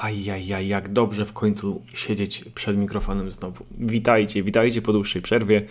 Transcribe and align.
Ajajaj, 0.00 0.68
jak 0.68 0.88
dobrze 0.88 1.24
w 1.24 1.32
końcu 1.32 1.82
siedzieć 1.94 2.44
przed 2.54 2.76
mikrofonem 2.76 3.30
znowu. 3.30 3.64
Witajcie, 3.78 4.42
witajcie 4.42 4.82
po 4.82 4.92
dłuższej 4.92 5.22
przerwie. 5.22 5.62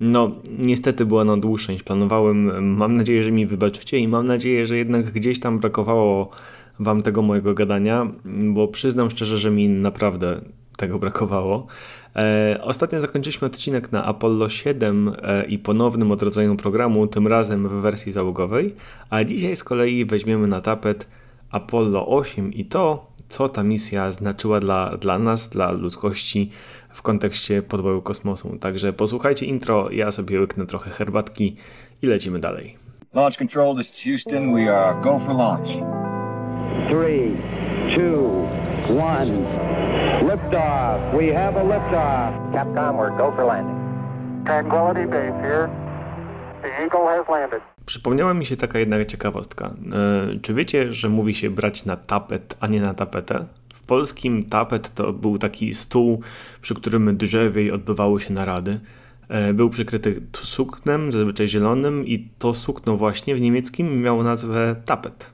No, 0.00 0.30
niestety 0.58 1.06
była 1.06 1.22
ona 1.22 1.36
dłuższa 1.36 1.72
niż 1.72 1.82
planowałem. 1.82 2.66
Mam 2.76 2.96
nadzieję, 2.96 3.22
że 3.22 3.32
mi 3.32 3.46
wybaczycie 3.46 3.98
i 3.98 4.08
mam 4.08 4.26
nadzieję, 4.26 4.66
że 4.66 4.76
jednak 4.76 5.10
gdzieś 5.10 5.40
tam 5.40 5.58
brakowało 5.58 6.30
Wam 6.78 7.00
tego 7.00 7.22
mojego 7.22 7.54
gadania, 7.54 8.06
bo 8.24 8.68
przyznam 8.68 9.10
szczerze, 9.10 9.38
że 9.38 9.50
mi 9.50 9.68
naprawdę 9.68 10.40
tego 10.76 10.98
brakowało. 10.98 11.66
E, 12.16 12.58
ostatnio 12.62 13.00
zakończyliśmy 13.00 13.46
odcinek 13.46 13.92
na 13.92 14.04
Apollo 14.04 14.48
7 14.48 15.12
e, 15.22 15.44
i 15.44 15.58
ponownym 15.58 16.12
odrodzeniu 16.12 16.56
programu, 16.56 17.06
tym 17.06 17.26
razem 17.26 17.68
w 17.68 17.72
wersji 17.72 18.12
załogowej, 18.12 18.74
a 19.10 19.24
dzisiaj 19.24 19.56
z 19.56 19.64
kolei 19.64 20.04
weźmiemy 20.04 20.46
na 20.46 20.60
tapet 20.60 21.08
Apollo 21.50 22.08
8 22.08 22.52
i 22.52 22.64
to, 22.64 23.15
co 23.28 23.48
ta 23.48 23.62
misja 23.62 24.10
znaczyła 24.10 24.60
dla, 24.60 24.96
dla 24.96 25.18
nas, 25.18 25.48
dla 25.48 25.70
ludzkości 25.70 26.50
w 26.88 27.02
kontekście 27.02 27.62
podboju 27.62 28.02
kosmosu. 28.02 28.56
Także 28.60 28.92
posłuchajcie 28.92 29.46
intro, 29.46 29.90
ja 29.90 30.12
sobie 30.12 30.40
łyknę 30.40 30.66
trochę 30.66 30.90
herbatki 30.90 31.56
i 32.02 32.06
lecimy 32.06 32.38
dalej. 32.38 32.76
Launch 33.14 33.38
control, 33.38 33.76
this 33.76 33.90
is 33.90 34.04
Houston. 34.04 34.54
We 34.54 34.76
are 34.76 35.00
go 35.00 35.18
for 35.18 35.34
launch. 35.34 35.68
Three, 36.88 37.36
two, 37.96 38.46
one. 38.88 39.46
Liftoff. 40.22 41.14
We 41.18 41.32
have 41.32 41.56
a 41.56 41.64
liftoff. 41.64 42.52
Capcom, 42.52 42.96
we're 42.98 43.16
go 43.16 43.32
for 43.36 43.44
landing. 43.44 43.76
Tranquility 44.44 45.06
Base 45.06 45.40
here. 45.42 45.70
The 46.62 46.84
Eagle 46.84 47.08
has 47.08 47.24
landed. 47.28 47.62
Przypomniała 47.86 48.34
mi 48.34 48.46
się 48.46 48.56
taka 48.56 48.78
jedna 48.78 49.04
ciekawostka. 49.04 49.74
E, 49.92 50.36
czy 50.42 50.54
wiecie, 50.54 50.92
że 50.92 51.08
mówi 51.08 51.34
się 51.34 51.50
brać 51.50 51.84
na 51.84 51.96
tapet, 51.96 52.56
a 52.60 52.66
nie 52.66 52.80
na 52.80 52.94
tapetę? 52.94 53.46
W 53.74 53.82
polskim 53.82 54.44
tapet 54.44 54.94
to 54.94 55.12
był 55.12 55.38
taki 55.38 55.74
stół, 55.74 56.20
przy 56.62 56.74
którym 56.74 57.16
drzewiej 57.16 57.72
odbywały 57.72 58.20
się 58.20 58.32
narady. 58.32 58.80
E, 59.28 59.54
był 59.54 59.70
przykryty 59.70 60.22
suknem, 60.32 61.12
zazwyczaj 61.12 61.48
zielonym, 61.48 62.06
i 62.06 62.28
to 62.38 62.54
sukno 62.54 62.96
właśnie 62.96 63.34
w 63.34 63.40
niemieckim 63.40 64.02
miało 64.02 64.22
nazwę 64.22 64.76
tapet. 64.84 65.30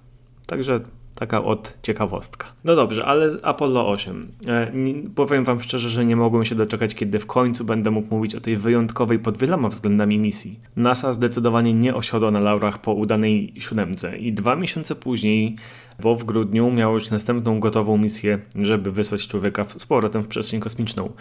Także 0.47 0.81
Taka 1.23 1.45
od 1.45 1.75
ciekawostka. 1.83 2.47
No 2.65 2.77
dobrze, 2.77 3.05
ale 3.05 3.37
Apollo 3.43 3.89
8. 3.89 4.29
E, 4.47 4.73
powiem 5.15 5.45
Wam 5.45 5.63
szczerze, 5.63 5.89
że 5.89 6.05
nie 6.05 6.17
mogłem 6.17 6.45
się 6.45 6.55
doczekać, 6.55 6.95
kiedy 6.95 7.19
w 7.19 7.27
końcu 7.27 7.65
będę 7.65 7.91
mógł 7.91 8.15
mówić 8.15 8.35
o 8.35 8.41
tej 8.41 8.57
wyjątkowej 8.57 9.19
pod 9.19 9.39
wieloma 9.39 9.69
względami 9.69 10.19
misji. 10.19 10.61
NASA 10.77 11.13
zdecydowanie 11.13 11.75
nie 11.75 11.95
osiadła 11.95 12.31
na 12.31 12.41
laurach 12.41 12.81
po 12.81 12.93
udanej 12.93 13.55
siódemce 13.59 14.19
i 14.19 14.33
dwa 14.33 14.57
miesiące 14.57 14.95
później, 14.95 15.57
bo 16.01 16.15
w 16.15 16.25
grudniu 16.25 16.71
miało 16.71 16.95
już 16.95 17.11
następną 17.11 17.61
gotową 17.61 17.99
misję, 17.99 18.39
żeby 18.55 18.93
wysłać 18.93 19.29
człowieka 19.29 19.67
z 19.77 19.87
powrotem 19.87 20.23
w 20.23 20.29
przestrzeń 20.29 20.61
kosmiczną. 20.61 21.13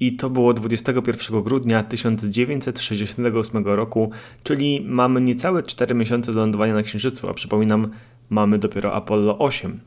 I 0.00 0.16
to 0.16 0.30
było 0.30 0.54
21 0.54 1.42
grudnia 1.42 1.82
1968 1.82 3.64
roku, 3.64 4.10
czyli 4.42 4.84
mamy 4.88 5.20
niecałe 5.20 5.62
4 5.62 5.94
miesiące 5.94 6.32
do 6.32 6.38
lądowania 6.38 6.74
na 6.74 6.82
Księżycu, 6.82 7.28
a 7.28 7.34
przypominam, 7.34 7.90
mamy 8.32 8.58
dopiero 8.58 8.94
Apollo 8.94 9.38
8. 9.38 9.80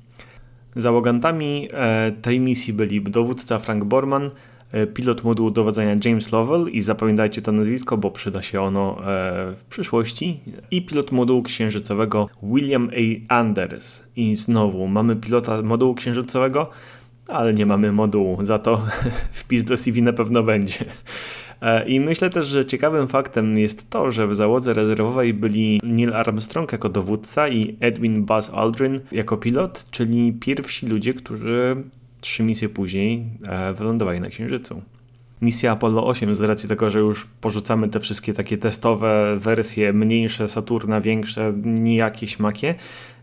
Załogantami 0.76 1.68
e, 1.74 2.12
tej 2.22 2.40
misji 2.40 2.74
byli 2.74 3.02
dowódca 3.02 3.60
Frank 3.60 3.84
Borman, 3.84 4.32
e, 4.72 4.88
pilot 4.88 5.24
modułu 5.24 5.52
dowodzenia 5.52 5.96
James 6.06 6.32
Lovell 6.32 6.68
i 6.72 6.82
zapamiętajcie 6.82 7.42
to 7.42 7.52
nazwisko, 7.52 7.98
bo 7.98 8.12
przyda 8.12 8.42
się 8.42 8.62
ono 8.62 8.98
e, 9.00 9.04
w 9.56 9.64
przyszłości 9.70 10.40
i 10.72 10.82
pilot 10.82 11.12
modułu 11.12 11.44
księżycowego 11.44 12.30
William 12.44 12.90
A. 13.30 13.36
Anders. 13.40 14.04
I 14.16 14.36
znowu 14.36 14.88
mamy 14.88 15.16
pilota 15.16 15.62
modułu 15.64 15.96
księżycowego, 15.96 16.70
ale 17.28 17.54
nie 17.54 17.66
mamy 17.66 17.92
modułu, 17.92 18.46
za 18.46 18.60
to 18.60 18.82
wpis 19.40 19.64
do 19.64 19.78
CV 19.78 20.02
na 20.02 20.14
pewno 20.14 20.44
będzie. 20.44 20.86
E, 21.66 21.88
I 21.88 22.00
myślę 22.00 22.30
też, 22.30 22.48
że 22.48 22.66
ciekawym 22.66 23.08
faktem 23.08 23.58
jest 23.58 23.90
to, 23.90 24.12
że 24.12 24.28
w 24.28 24.36
załodze 24.36 24.74
rezerwowej 24.74 25.34
byli 25.34 25.82
Neil 25.84 26.14
Armstrong 26.14 26.72
jako 26.72 26.90
dowódca 26.90 27.48
i 27.48 27.78
Edwin 27.80 28.26
Buzz 28.26 28.50
Aldrin 28.50 29.00
jako 29.12 29.38
pilot, 29.38 29.86
czyli 29.92 30.34
pierwsi 30.34 30.88
ludzie, 30.88 31.14
którzy 31.14 31.76
trzy 32.22 32.44
misje 32.44 32.70
później 32.70 33.24
e, 33.48 33.74
wylądowali 33.74 34.22
na 34.22 34.30
Księżycu 34.30 34.82
misja 35.42 35.72
Apollo 35.72 36.08
8 36.08 36.36
z 36.36 36.42
racji 36.42 36.70
tego, 36.70 36.90
że 36.90 37.00
już 37.00 37.28
porzucamy 37.42 37.90
te 37.90 38.00
wszystkie 38.00 38.34
takie 38.34 38.58
testowe 38.58 39.38
wersje, 39.40 39.94
mniejsze 39.94 40.48
Saturna, 40.48 41.02
większe, 41.02 41.54
nijakie 41.64 42.28
śmakie. 42.28 42.76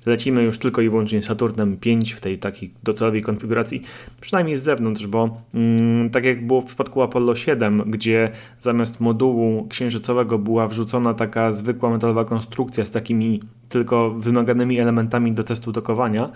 Lecimy 0.06 0.42
już 0.42 0.58
tylko 0.58 0.82
i 0.82 0.90
wyłącznie 0.90 1.22
Saturnem 1.22 1.76
5 1.76 2.12
w 2.12 2.20
tej 2.20 2.38
takiej 2.38 2.74
docelowej 2.82 3.22
konfiguracji, 3.22 3.82
przynajmniej 4.20 4.56
z 4.56 4.62
zewnątrz, 4.62 5.06
bo 5.06 5.42
mm, 5.54 6.10
tak 6.10 6.24
jak 6.24 6.46
było 6.46 6.60
w 6.60 6.64
przypadku 6.64 7.02
Apollo 7.02 7.34
7, 7.34 7.82
gdzie 7.86 8.30
zamiast 8.60 9.00
modułu 9.00 9.66
księżycowego 9.68 10.38
była 10.38 10.68
wrzucona 10.68 11.14
taka 11.14 11.52
zwykła 11.52 11.90
metalowa 11.90 12.24
konstrukcja 12.24 12.84
z 12.84 12.90
takimi 12.90 13.40
tylko 13.68 14.10
wymaganymi 14.10 14.80
elementami 14.80 15.32
do 15.32 15.44
testu 15.44 15.72
dokowania, 15.72 16.30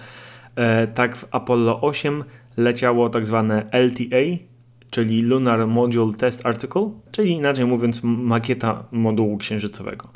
e, 0.56 0.86
tak 0.86 1.16
w 1.16 1.24
Apollo 1.30 1.80
8 1.80 2.24
leciało 2.56 3.08
tak 3.08 3.26
zwane 3.26 3.66
LTA, 3.72 4.55
czyli 4.90 5.22
Lunar 5.22 5.66
Module 5.66 6.14
Test 6.14 6.46
Article, 6.46 6.90
czyli 7.10 7.30
inaczej 7.30 7.64
mówiąc 7.64 8.00
makieta 8.04 8.84
modułu 8.92 9.38
księżycowego. 9.38 10.08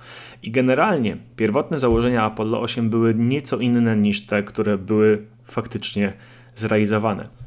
I 0.42 0.50
generalnie 0.50 1.16
pierwotne 1.36 1.78
założenia 1.78 2.22
Apollo 2.22 2.60
8 2.60 2.91
były 2.91 3.14
nieco 3.14 3.58
inne 3.58 3.97
niż 3.97 4.26
te, 4.26 4.42
które 4.42 4.78
były 4.78 5.26
faktycznie 5.44 6.12
zrealizowane. 6.54 7.39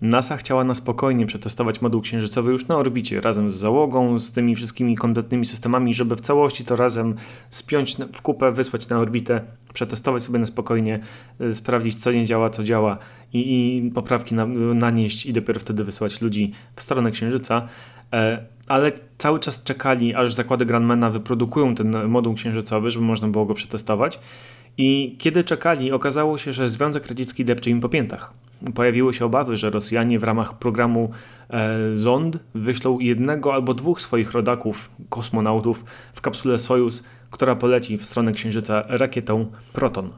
NASA 0.00 0.36
chciała 0.36 0.64
na 0.64 0.74
spokojnie 0.74 1.26
przetestować 1.26 1.80
moduł 1.80 2.00
księżycowy 2.00 2.52
już 2.52 2.68
na 2.68 2.76
orbicie, 2.76 3.20
razem 3.20 3.50
z 3.50 3.54
załogą, 3.54 4.18
z 4.18 4.32
tymi 4.32 4.56
wszystkimi 4.56 4.96
kompletnymi 4.96 5.46
systemami, 5.46 5.94
żeby 5.94 6.16
w 6.16 6.20
całości 6.20 6.64
to 6.64 6.76
razem 6.76 7.14
spiąć 7.50 7.96
w 8.12 8.22
kupę, 8.22 8.52
wysłać 8.52 8.88
na 8.88 8.98
orbitę, 8.98 9.40
przetestować 9.74 10.22
sobie 10.22 10.38
na 10.38 10.46
spokojnie, 10.46 11.00
y, 11.40 11.54
sprawdzić 11.54 12.02
co 12.02 12.12
nie 12.12 12.24
działa, 12.24 12.50
co 12.50 12.64
działa 12.64 12.98
i, 13.32 13.38
i 13.76 13.90
poprawki 13.90 14.34
na, 14.34 14.46
nanieść 14.74 15.26
i 15.26 15.32
dopiero 15.32 15.60
wtedy 15.60 15.84
wysłać 15.84 16.20
ludzi 16.20 16.52
w 16.76 16.82
stronę 16.82 17.10
księżyca. 17.10 17.68
E, 18.12 18.46
ale 18.68 18.92
cały 19.18 19.40
czas 19.40 19.62
czekali, 19.62 20.14
aż 20.14 20.34
zakłady 20.34 20.66
Grandmana 20.66 21.10
wyprodukują 21.10 21.74
ten 21.74 22.08
moduł 22.08 22.34
księżycowy, 22.34 22.90
żeby 22.90 23.04
można 23.04 23.28
było 23.28 23.46
go 23.46 23.54
przetestować. 23.54 24.20
I 24.78 25.16
kiedy 25.18 25.44
czekali, 25.44 25.92
okazało 25.92 26.38
się, 26.38 26.52
że 26.52 26.68
Związek 26.68 27.06
Radziecki 27.06 27.44
depcze 27.44 27.70
im 27.70 27.80
po 27.80 27.88
piętach. 27.88 28.32
Pojawiły 28.74 29.14
się 29.14 29.24
obawy, 29.24 29.56
że 29.56 29.70
Rosjanie 29.70 30.18
w 30.18 30.24
ramach 30.24 30.58
programu 30.58 31.10
e, 31.50 31.78
Zond 31.94 32.38
wyślą 32.54 32.98
jednego 32.98 33.54
albo 33.54 33.74
dwóch 33.74 34.00
swoich 34.00 34.32
rodaków, 34.32 34.90
kosmonautów, 35.08 35.84
w 36.14 36.20
kapsule 36.20 36.58
Sojus, 36.58 37.04
która 37.30 37.56
poleci 37.56 37.98
w 37.98 38.06
stronę 38.06 38.32
Księżyca 38.32 38.84
rakietą 38.88 39.50
Proton. 39.72 40.10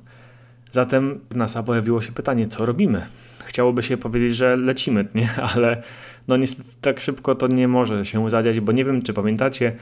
Zatem 0.71 1.21
w 1.31 1.37
NASA 1.37 1.63
pojawiło 1.63 2.03
się 2.03 2.13
pytanie, 2.13 2.49
co 2.49 2.67
robimy? 2.67 3.07
Chciałoby 3.45 3.83
się 3.83 3.97
powiedzieć, 3.97 4.37
że 4.37 4.57
lecimy, 4.57 5.09
nie? 5.15 5.29
ale 5.55 5.83
no 6.29 6.37
niestety 6.37 6.71
tak 6.81 7.01
szybko 7.01 7.35
to 7.35 7.49
nie 7.49 7.69
może 7.69 8.05
się 8.05 8.31
zadziać, 8.31 8.61
bo 8.61 8.73
nie 8.73 8.85
wiem, 8.85 9.03
czy 9.03 9.13
pamiętacie, 9.13 9.73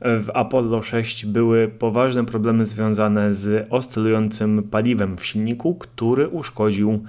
w 0.00 0.28
Apollo 0.34 0.82
6 0.82 1.26
były 1.26 1.68
poważne 1.68 2.24
problemy 2.24 2.66
związane 2.66 3.32
z 3.32 3.66
oscylującym 3.70 4.62
paliwem 4.62 5.16
w 5.16 5.26
silniku, 5.26 5.74
który 5.74 6.28
uszkodził 6.28 7.04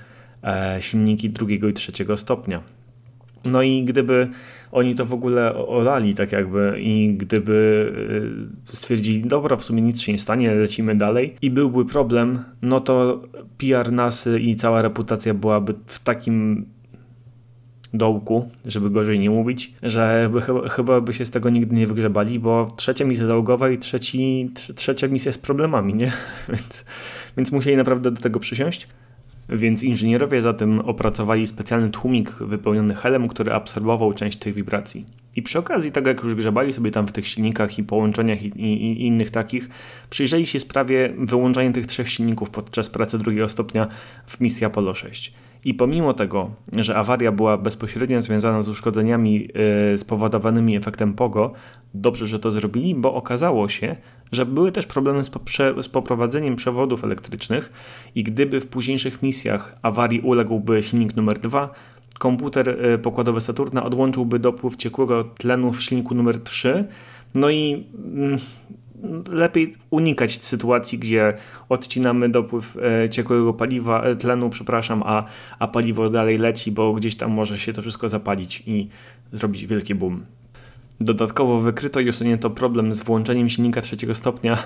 silniki 0.79 1.29
drugiego 1.29 1.67
i 1.67 1.73
trzeciego 1.73 2.17
stopnia. 2.17 2.61
No 3.45 3.61
i 3.61 3.83
gdyby 3.83 4.29
oni 4.71 4.95
to 4.95 5.05
w 5.05 5.13
ogóle 5.13 5.55
olali 5.55 6.15
tak 6.15 6.31
jakby 6.31 6.75
i 6.79 7.13
gdyby 7.17 7.91
e, 8.65 8.75
stwierdzili, 8.75 9.21
dobra, 9.21 9.57
w 9.57 9.63
sumie 9.63 9.81
nic 9.81 10.01
się 10.01 10.11
nie 10.11 10.19
stanie, 10.19 10.55
lecimy 10.55 10.95
dalej 10.95 11.35
i 11.41 11.49
byłby 11.49 11.85
problem, 11.85 12.43
no 12.61 12.79
to 12.79 13.21
PR 13.57 13.91
NASY 13.91 14.39
i 14.39 14.55
cała 14.55 14.81
reputacja 14.81 15.33
byłaby 15.33 15.73
w 15.87 15.99
takim 15.99 16.65
dołku, 17.93 18.49
żeby 18.65 18.89
gorzej 18.89 19.19
nie 19.19 19.29
mówić, 19.29 19.73
że 19.83 20.29
by, 20.33 20.41
chyba 20.69 21.01
by 21.01 21.13
się 21.13 21.25
z 21.25 21.29
tego 21.29 21.49
nigdy 21.49 21.75
nie 21.75 21.87
wygrzebali, 21.87 22.39
bo 22.39 22.67
trzecia 22.75 23.05
misja 23.05 23.25
załogowa 23.25 23.69
i 23.69 23.77
trzeci, 23.77 24.51
trzecia 24.75 25.07
misja 25.07 25.31
z 25.31 25.37
problemami, 25.37 25.93
nie? 25.93 26.11
więc, 26.49 26.85
więc 27.37 27.51
musieli 27.51 27.77
naprawdę 27.77 28.11
do 28.11 28.21
tego 28.21 28.39
przysiąść. 28.39 28.87
Więc 29.49 29.83
inżynierowie 29.83 30.41
zatem 30.41 30.79
opracowali 30.79 31.47
specjalny 31.47 31.89
tłumik 31.89 32.31
wypełniony 32.31 32.95
helem, 32.95 33.27
który 33.27 33.53
absorbował 33.53 34.13
część 34.13 34.37
tych 34.37 34.53
wibracji. 34.53 35.05
I 35.35 35.41
przy 35.41 35.59
okazji, 35.59 35.91
tak 35.91 36.07
jak 36.07 36.23
już 36.23 36.35
grzebali 36.35 36.73
sobie 36.73 36.91
tam 36.91 37.07
w 37.07 37.11
tych 37.11 37.27
silnikach 37.27 37.79
i 37.79 37.83
połączeniach 37.83 38.43
i, 38.43 38.47
i, 38.47 39.01
i 39.01 39.05
innych 39.05 39.29
takich, 39.29 39.69
przyjrzeli 40.09 40.47
się 40.47 40.59
sprawie 40.59 41.13
wyłączania 41.17 41.71
tych 41.71 41.85
trzech 41.85 42.09
silników 42.09 42.49
podczas 42.49 42.89
pracy 42.89 43.19
drugiego 43.19 43.49
stopnia 43.49 43.87
w 44.27 44.39
misji 44.39 44.65
Apollo 44.65 44.93
6. 44.93 45.33
I 45.65 45.73
pomimo 45.73 46.13
tego, 46.13 46.51
że 46.73 46.95
awaria 46.95 47.31
była 47.31 47.57
bezpośrednio 47.57 48.21
związana 48.21 48.61
z 48.61 48.69
uszkodzeniami 48.69 49.49
yy, 49.91 49.97
spowodowanymi 49.97 50.75
efektem 50.75 51.13
POGO, 51.13 51.53
dobrze, 51.93 52.27
że 52.27 52.39
to 52.39 52.51
zrobili, 52.51 52.95
bo 52.95 53.13
okazało 53.13 53.69
się, 53.69 53.95
że 54.31 54.45
były 54.45 54.71
też 54.71 54.85
problemy 54.85 55.23
z, 55.23 55.31
z 55.81 55.89
poprowadzeniem 55.89 56.55
przewodów 56.55 57.03
elektrycznych 57.03 57.71
i 58.15 58.23
gdyby 58.23 58.59
w 58.59 58.67
późniejszych 58.67 59.23
misjach 59.23 59.75
awarii 59.81 60.19
uległby 60.19 60.83
silnik 60.83 61.15
numer 61.15 61.39
2, 61.39 61.69
komputer 62.19 62.77
yy, 62.81 62.97
pokładowy 62.97 63.41
Saturna 63.41 63.83
odłączyłby 63.83 64.39
dopływ 64.39 64.75
ciekłego 64.75 65.23
tlenu 65.23 65.73
w 65.73 65.83
silniku 65.83 66.15
numer 66.15 66.37
3, 66.37 66.87
no 67.35 67.49
i 67.49 67.85
mm, 68.15 68.39
lepiej 69.31 69.73
unikać 69.89 70.43
sytuacji, 70.43 70.99
gdzie 70.99 71.33
odcinamy 71.69 72.29
dopływ 72.29 72.77
e, 73.03 73.09
ciekłego 73.09 73.53
paliwa, 73.53 74.03
e, 74.03 74.15
tlenu, 74.15 74.49
przepraszam, 74.49 75.03
a, 75.05 75.25
a 75.59 75.67
paliwo 75.67 76.09
dalej 76.09 76.37
leci, 76.37 76.71
bo 76.71 76.93
gdzieś 76.93 77.15
tam 77.15 77.31
może 77.31 77.59
się 77.59 77.73
to 77.73 77.81
wszystko 77.81 78.09
zapalić 78.09 78.63
i 78.65 78.87
zrobić 79.31 79.65
wielki 79.65 79.95
boom. 79.95 80.25
Dodatkowo 80.99 81.61
wykryto 81.61 81.99
i 81.99 82.09
usunięto 82.09 82.49
problem 82.49 82.93
z 82.93 83.01
włączeniem 83.01 83.49
silnika 83.49 83.81
trzeciego 83.81 84.15
stopnia 84.15 84.57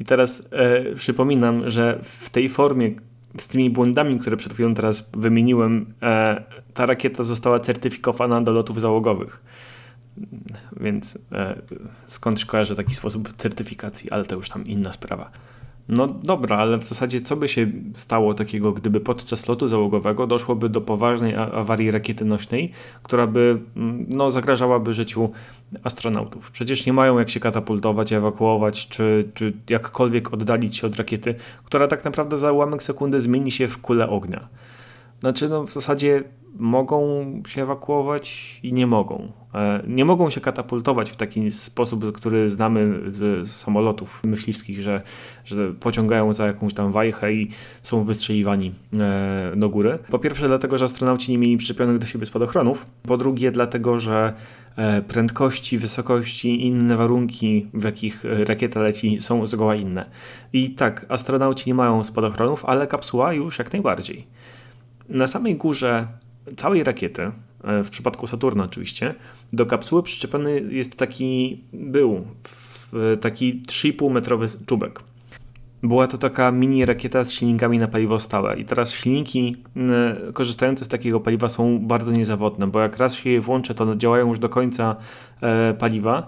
i 0.00 0.04
teraz 0.04 0.48
e, 0.52 0.94
przypominam, 0.94 1.70
że 1.70 2.00
w 2.02 2.30
tej 2.30 2.48
formie 2.48 2.90
z 3.38 3.46
tymi 3.46 3.70
błędami, 3.70 4.18
które 4.18 4.36
przed 4.36 4.54
chwilą 4.54 4.74
teraz 4.74 5.10
wymieniłem, 5.16 5.86
e, 6.02 6.42
ta 6.74 6.86
rakieta 6.86 7.22
została 7.22 7.60
certyfikowana 7.60 8.40
do 8.40 8.52
lotów 8.52 8.80
załogowych. 8.80 9.42
Więc 10.80 11.18
e, 11.32 11.62
skąd 12.06 12.44
kojarzę 12.44 12.74
taki 12.74 12.94
sposób 12.94 13.32
certyfikacji, 13.36 14.10
ale 14.10 14.24
to 14.24 14.34
już 14.34 14.48
tam 14.48 14.64
inna 14.64 14.92
sprawa. 14.92 15.30
No 15.88 16.06
dobra, 16.06 16.56
ale 16.56 16.78
w 16.78 16.84
zasadzie 16.84 17.20
co 17.20 17.36
by 17.36 17.48
się 17.48 17.66
stało 17.92 18.34
takiego, 18.34 18.72
gdyby 18.72 19.00
podczas 19.00 19.48
lotu 19.48 19.68
załogowego 19.68 20.26
doszłoby 20.26 20.68
do 20.68 20.80
poważnej 20.80 21.34
awarii 21.34 21.90
rakiety 21.90 22.24
nośnej, 22.24 22.72
która 23.02 23.26
by 23.26 23.58
mm, 23.76 24.06
no, 24.08 24.30
zagrażałaby 24.30 24.94
życiu 24.94 25.30
astronautów? 25.82 26.50
Przecież 26.50 26.86
nie 26.86 26.92
mają 26.92 27.18
jak 27.18 27.30
się 27.30 27.40
katapultować, 27.40 28.12
ewakuować, 28.12 28.88
czy, 28.88 29.28
czy 29.34 29.52
jakkolwiek 29.70 30.34
oddalić 30.34 30.76
się 30.76 30.86
od 30.86 30.96
rakiety, 30.96 31.34
która 31.64 31.88
tak 31.88 32.04
naprawdę 32.04 32.38
za 32.38 32.52
ułamek 32.52 32.82
sekundy 32.82 33.20
zmieni 33.20 33.50
się 33.50 33.68
w 33.68 33.78
kulę 33.78 34.08
ognia. 34.08 34.48
Znaczy, 35.24 35.48
no 35.48 35.64
w 35.64 35.72
zasadzie 35.72 36.22
mogą 36.56 37.24
się 37.48 37.62
ewakuować 37.62 38.60
i 38.62 38.72
nie 38.72 38.86
mogą. 38.86 39.32
E, 39.54 39.82
nie 39.86 40.04
mogą 40.04 40.30
się 40.30 40.40
katapultować 40.40 41.10
w 41.10 41.16
taki 41.16 41.50
sposób, 41.50 42.12
który 42.12 42.50
znamy 42.50 43.00
z, 43.08 43.50
samolotów 43.50 44.24
myśliwskich, 44.24 44.80
że, 44.80 45.02
że 45.44 45.72
pociągają 45.72 46.32
za 46.32 46.46
jakąś 46.46 46.74
tam 46.74 46.92
wajchę 46.92 47.32
i 47.32 47.48
są 47.82 48.04
wystrzeliwani 48.04 48.72
e, 48.92 49.52
do 49.56 49.68
góry. 49.68 49.98
Po 50.10 50.18
pierwsze 50.18 50.48
dlatego, 50.48 50.78
że 50.78 50.84
astronauci 50.84 51.32
nie 51.32 51.38
mieli 51.38 51.56
przyczepionych 51.56 51.98
do 51.98 52.06
siebie 52.06 52.26
spadochronów. 52.26 52.86
Po 53.02 53.16
drugie 53.16 53.50
dlatego, 53.50 54.00
że 54.00 54.32
e, 54.76 55.02
prędkości, 55.02 55.78
wysokości 55.78 56.48
i 56.48 56.66
inne 56.66 56.96
warunki, 56.96 57.66
w 57.74 57.84
jakich 57.84 58.24
rakieta 58.46 58.80
leci 58.80 59.20
są 59.20 59.46
zgoła 59.46 59.74
inne. 59.74 60.10
I 60.52 60.70
tak, 60.70 61.06
astronauci 61.08 61.70
nie 61.70 61.74
mają 61.74 62.04
spadochronów, 62.04 62.64
ale 62.64 62.86
kapsuła 62.86 63.32
już 63.32 63.58
jak 63.58 63.72
najbardziej. 63.72 64.26
Na 65.08 65.26
samej 65.26 65.56
górze 65.56 66.06
całej 66.56 66.84
rakiety, 66.84 67.22
e, 67.64 67.84
w 67.84 67.90
przypadku 67.90 68.26
Saturna 68.26 68.64
oczywiście, 68.64 69.14
do 69.52 69.66
kapsuły 69.66 70.02
przyczepiony 70.02 70.62
jest 70.70 70.96
taki, 70.96 71.60
był 71.72 72.26
taki 73.20 73.62
3,5 73.62 74.10
metrowy 74.10 74.46
czubek. 74.66 75.00
Była 75.82 76.06
to 76.06 76.18
taka 76.18 76.50
mini 76.50 76.84
rakieta 76.84 77.24
z 77.24 77.32
silnikami 77.32 77.78
na 77.78 77.88
paliwo 77.88 78.18
stałe 78.18 78.60
i 78.60 78.64
teraz 78.64 78.92
silniki 78.92 79.56
korzystające 80.32 80.84
z 80.84 80.88
takiego 80.88 81.20
paliwa 81.20 81.48
są 81.48 81.78
bardzo 81.78 82.12
niezawodne, 82.12 82.66
bo 82.66 82.80
jak 82.80 82.96
raz 82.96 83.14
się 83.14 83.30
je 83.30 83.40
włączy, 83.40 83.74
to 83.74 83.96
działają 83.96 84.28
już 84.28 84.38
do 84.38 84.48
końca 84.48 84.96
e, 85.40 85.74
paliwa, 85.74 86.26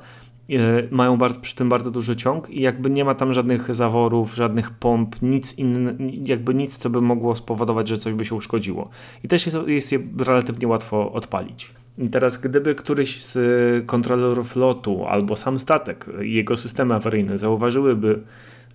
mają 0.90 1.16
bardzo, 1.16 1.40
przy 1.40 1.56
tym 1.56 1.69
bardzo 1.69 1.90
duży 1.90 2.16
ciąg 2.16 2.50
i 2.50 2.60
jakby 2.60 2.90
nie 2.90 3.04
ma 3.04 3.14
tam 3.14 3.34
żadnych 3.34 3.75
zaworów, 3.75 4.34
żadnych 4.34 4.70
pomp, 4.70 5.22
nic 5.22 5.58
inne, 5.58 5.94
jakby 6.25 6.54
nic, 6.54 6.78
co 6.78 6.90
by 6.90 7.00
mogło 7.00 7.34
spowodować, 7.34 7.88
że 7.88 7.98
coś 7.98 8.14
by 8.14 8.25
się 8.25 8.34
uszkodziło. 8.34 8.88
I 9.25 9.28
też 9.28 9.46
jest, 9.46 9.58
jest 9.66 9.93
je 9.93 9.98
relatywnie 10.19 10.69
łatwo 10.69 11.12
odpalić. 11.12 11.70
I 11.98 12.08
teraz, 12.08 12.38
gdyby 12.38 12.75
któryś 12.75 13.22
z 13.22 13.87
kontrolerów 13.87 14.56
lotu 14.56 15.04
albo 15.06 15.37
sam 15.37 15.58
statek 15.58 16.06
jego 16.20 16.56
systemy 16.56 16.94
awaryjne 16.94 17.38
zauważyłyby, 17.38 18.22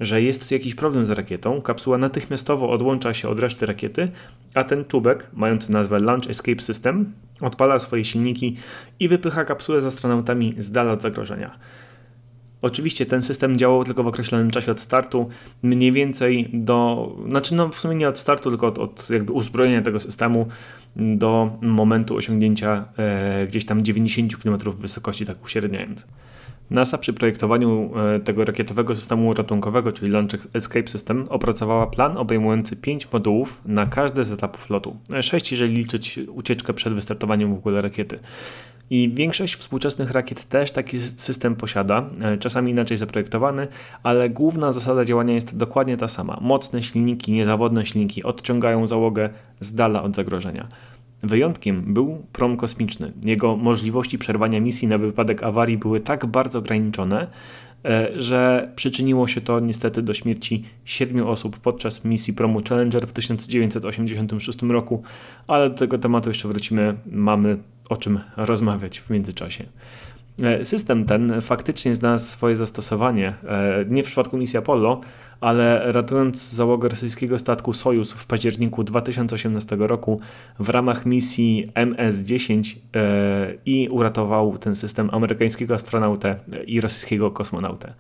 że 0.02 0.22
jest 0.22 0.52
jakiś 0.52 0.76
problem 0.76 1.06
z 1.06 1.10
rakietą, 1.10 1.62
kapsuła 1.62 1.98
natychmiastowo 1.98 2.70
odłącza 2.70 3.14
się 3.14 3.30
od 3.30 3.40
reszty 3.40 3.66
rakiety, 3.66 4.12
a 4.54 4.64
ten 4.64 4.86
czubek, 4.86 5.28
mający 5.34 5.72
nazwę 5.72 6.00
Launch 6.00 6.30
Escape 6.30 6.62
System, 6.62 7.14
odpala 7.42 7.80
swoje 7.80 8.06
silniki 8.06 8.58
i 9.00 9.08
wypycha 9.08 9.46
kapsułę 9.46 9.82
z 9.82 9.86
astronautami 9.86 10.54
z 10.58 10.72
dala 10.72 10.92
od 10.92 11.02
zagrożenia. 11.02 11.58
Oczywiście 12.62 13.06
ten 13.06 13.22
system 13.22 13.58
działał 13.58 13.84
tylko 13.84 14.04
w 14.04 14.08
określonym 14.08 14.52
czasie 14.52 14.72
od 14.72 14.80
startu, 14.80 15.30
mniej 15.64 15.92
więcej 15.92 16.50
do, 16.54 17.10
znaczy 17.28 17.56
no 17.56 17.70
w 17.70 17.80
sumie 17.80 17.96
nie 17.96 18.08
od 18.08 18.20
startu, 18.20 18.50
tylko 18.50 18.68
od, 18.68 18.80
od 18.80 19.10
jakby 19.10 19.34
uzbrojenia 19.34 19.82
tego 19.82 20.00
systemu 20.00 20.48
do 20.96 21.58
momentu 21.62 22.16
osiągnięcia 22.16 22.86
e, 22.98 23.48
gdzieś 23.48 23.66
tam 23.66 23.84
90 23.84 24.38
km 24.38 24.58
wysokości, 24.80 25.26
tak 25.26 25.44
uśredniając. 25.44 26.08
NASA 26.72 26.98
przy 26.98 27.14
projektowaniu 27.14 27.92
e, 28.16 28.20
tego 28.20 28.46
rakietowego 28.46 28.96
systemu 28.96 29.34
ratunkowego, 29.34 29.92
czyli 29.92 30.12
Launch 30.12 30.48
Escape 30.54 30.88
System, 30.88 31.26
opracowała 31.30 31.88
plan 31.88 32.18
obejmujący 32.18 32.76
5 32.76 33.12
modułów 33.12 33.62
na 33.66 33.86
każdy 33.86 34.24
z 34.24 34.32
etapów 34.32 34.70
lotu. 34.70 34.98
6, 35.22 35.52
jeżeli 35.52 35.74
liczyć 35.74 36.20
ucieczkę 36.28 36.74
przed 36.74 36.94
wystartowaniem 36.94 37.56
w 37.56 37.58
ogóle 37.58 37.82
rakiety. 37.82 38.20
I 38.90 39.12
większość 39.14 39.56
współczesnych 39.56 40.12
rakiet 40.12 40.50
też 40.50 40.72
taki 40.72 41.00
system 41.00 41.56
posiada, 41.56 42.10
e, 42.22 42.38
czasami 42.38 42.72
inaczej 42.72 42.98
zaprojektowany, 42.98 43.68
ale 44.04 44.30
główna 44.30 44.72
zasada 44.72 45.06
działania 45.06 45.34
jest 45.34 45.58
dokładnie 45.58 45.98
ta 45.98 46.08
sama. 46.08 46.38
Mocne 46.42 46.84
silniki, 46.84 47.32
niezawodne 47.32 47.86
silniki 47.86 48.24
odciągają 48.24 48.88
załogę 48.88 49.30
z 49.60 49.76
dala 49.76 50.04
od 50.04 50.16
zagrożenia. 50.16 50.68
Wyjątkiem 51.24 51.94
był 51.94 52.26
prom 52.34 52.58
kosmiczny. 52.58 53.12
Jego 53.24 53.58
możliwości 53.58 54.18
przerwania 54.18 54.60
misji 54.62 54.88
na 54.88 54.98
wypadek 54.98 55.44
awarii 55.44 55.78
były 55.78 56.00
tak 56.00 56.26
bardzo 56.26 56.60
ograniczone, 56.60 57.28
e, 57.86 58.10
że 58.16 58.72
przyczyniło 58.76 59.28
się 59.28 59.42
to 59.42 59.60
niestety 59.60 60.02
do 60.02 60.14
śmierci 60.14 60.64
siedmiu 60.86 61.30
osób 61.30 61.60
podczas 61.60 62.06
misji 62.06 62.34
promu 62.34 62.62
Challenger 62.70 63.08
w 63.08 63.14
1986 63.14 64.62
roku, 64.64 65.04
ale 65.48 65.70
do 65.70 65.76
tego 65.76 65.98
tematu 65.98 66.30
jeszcze 66.30 66.48
wrócimy. 66.48 66.96
Mamy 67.12 67.58
o 67.90 67.98
czym 67.98 68.20
rozmawiać 68.38 69.00
w 69.00 69.10
międzyczasie. 69.10 69.66
E, 70.44 70.66
system 70.66 71.06
ten 71.06 71.42
faktycznie 71.42 71.96
znalazł 71.96 72.26
swoje 72.26 72.56
zastosowanie, 72.56 73.34
e, 73.48 73.86
nie 73.90 74.04
w 74.04 74.06
przypadku 74.06 74.38
misji 74.38 74.60
Apollo, 74.60 75.02
ale 75.42 75.92
ratując 75.92 76.52
załogę 76.52 76.90
rosyjskiego 76.90 77.40
statku 77.40 77.74
Sojus 77.74 78.14
w 78.14 78.28
październiku 78.28 78.84
2018 78.84 79.76
roku 79.76 80.20
w 80.60 80.70
ramach 80.70 81.06
misji 81.06 81.72
MS-10 81.76 82.76
e, 82.96 83.54
i 83.66 83.90
uratował 83.90 84.58
ten 84.58 84.76
system 84.76 85.10
amerykańskiego 85.12 85.74
astronautę 85.74 86.36
i 86.66 86.82
rosyjskiego 86.82 87.32
kosmonautę. 87.32 87.94